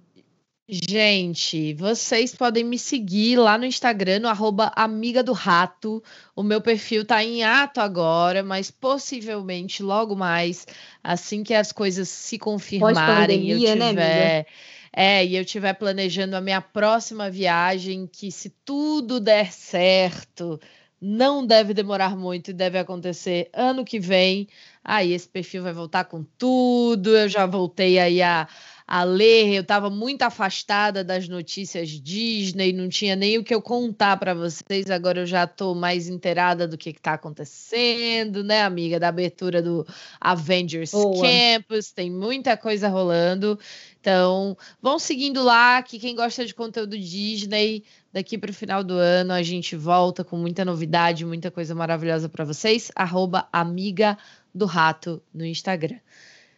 Gente, 0.66 1.74
vocês 1.74 2.34
podem 2.34 2.64
me 2.64 2.78
seguir 2.78 3.36
lá 3.36 3.58
no 3.58 3.66
Instagram, 3.66 4.20
no 4.20 4.28
arroba 4.28 4.72
Amiga 4.74 5.22
do 5.22 5.34
Rato. 5.34 6.02
O 6.34 6.42
meu 6.42 6.58
perfil 6.58 7.04
tá 7.04 7.22
em 7.22 7.44
ato 7.44 7.82
agora, 7.82 8.42
mas 8.42 8.70
possivelmente 8.70 9.82
logo 9.82 10.16
mais, 10.16 10.66
assim 11.02 11.42
que 11.42 11.52
as 11.52 11.70
coisas 11.70 12.08
se 12.08 12.38
confirmarem, 12.38 13.50
eu 13.50 13.76
né, 13.76 13.90
tiver. 13.90 14.46
É, 14.90 15.26
e 15.26 15.36
eu 15.36 15.42
estiver 15.42 15.74
planejando 15.74 16.34
a 16.34 16.40
minha 16.40 16.62
próxima 16.62 17.28
viagem, 17.28 18.06
que 18.10 18.32
se 18.32 18.48
tudo 18.64 19.20
der 19.20 19.52
certo, 19.52 20.58
não 20.98 21.46
deve 21.46 21.74
demorar 21.74 22.16
muito 22.16 22.50
e 22.50 22.54
deve 22.54 22.78
acontecer 22.78 23.50
ano 23.52 23.84
que 23.84 24.00
vem. 24.00 24.48
Aí 24.82 25.12
esse 25.12 25.28
perfil 25.28 25.62
vai 25.62 25.74
voltar 25.74 26.04
com 26.04 26.24
tudo. 26.38 27.14
Eu 27.14 27.28
já 27.28 27.44
voltei 27.44 27.98
aí 27.98 28.22
a 28.22 28.48
a 28.86 29.02
ler, 29.02 29.54
eu 29.54 29.62
estava 29.62 29.88
muito 29.88 30.22
afastada 30.22 31.02
das 31.02 31.26
notícias 31.26 31.88
Disney, 31.88 32.72
não 32.72 32.88
tinha 32.88 33.16
nem 33.16 33.38
o 33.38 33.44
que 33.44 33.54
eu 33.54 33.62
contar 33.62 34.18
para 34.18 34.34
vocês. 34.34 34.90
Agora 34.90 35.20
eu 35.20 35.26
já 35.26 35.44
estou 35.44 35.74
mais 35.74 36.06
inteirada 36.06 36.68
do 36.68 36.76
que 36.76 36.90
está 36.90 37.14
acontecendo, 37.14 38.44
né, 38.44 38.62
amiga? 38.62 39.00
Da 39.00 39.08
abertura 39.08 39.62
do 39.62 39.86
Avengers 40.20 40.90
Boa. 40.90 41.26
Campus, 41.26 41.92
tem 41.92 42.10
muita 42.10 42.58
coisa 42.58 42.88
rolando. 42.88 43.58
Então, 44.00 44.54
vão 44.82 44.98
seguindo 44.98 45.42
lá, 45.42 45.82
que 45.82 45.98
quem 45.98 46.14
gosta 46.14 46.44
de 46.44 46.54
conteúdo 46.54 46.98
Disney, 46.98 47.84
daqui 48.12 48.36
para 48.36 48.50
o 48.50 48.54
final 48.54 48.84
do 48.84 48.94
ano 48.94 49.32
a 49.32 49.42
gente 49.42 49.74
volta 49.76 50.22
com 50.22 50.36
muita 50.36 50.62
novidade, 50.62 51.24
muita 51.24 51.50
coisa 51.50 51.74
maravilhosa 51.74 52.28
para 52.28 52.44
vocês. 52.44 52.92
Arroba 52.94 53.48
Amiga 53.50 54.18
do 54.54 54.66
Rato 54.66 55.22
no 55.32 55.44
Instagram. 55.44 55.98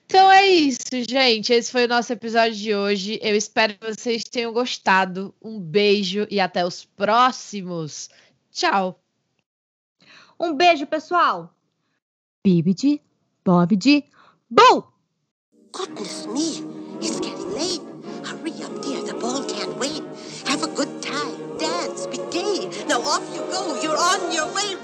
Então 0.06 0.30
é 0.30 0.46
isso, 0.46 0.78
gente. 1.08 1.52
Esse 1.52 1.70
foi 1.70 1.84
o 1.84 1.88
nosso 1.88 2.12
episódio 2.12 2.54
de 2.54 2.74
hoje. 2.74 3.18
Eu 3.20 3.34
espero 3.34 3.74
que 3.74 3.92
vocês 3.92 4.22
tenham 4.24 4.52
gostado. 4.52 5.34
Um 5.42 5.60
beijo 5.60 6.26
e 6.30 6.40
até 6.40 6.64
os 6.64 6.84
próximos. 6.84 8.08
Tchau. 8.52 9.00
Um 10.38 10.54
beijo, 10.54 10.86
pessoal! 10.86 11.52
Bibidi, 12.44 13.02
Bobidi, 13.44 14.04
Boo! 14.48 14.84
Goodness 15.72 16.26
me, 16.26 16.62
it's 17.00 17.18
getting 17.18 17.52
late. 17.52 17.82
Hurry 18.22 18.52
up, 18.62 18.80
dear. 18.82 19.02
The 19.02 19.14
ball 19.14 19.42
can't 19.44 19.76
wait. 19.78 20.02
Have 20.46 20.62
a 20.62 20.68
good 20.68 21.02
time. 21.02 21.58
Dance. 21.58 22.06
Be 22.06 22.18
gay. 22.30 22.70
Now 22.86 23.00
off 23.00 23.24
you 23.34 23.42
go. 23.50 23.80
You're 23.82 23.96
on 23.96 24.30
your 24.32 24.46
way. 24.54 24.76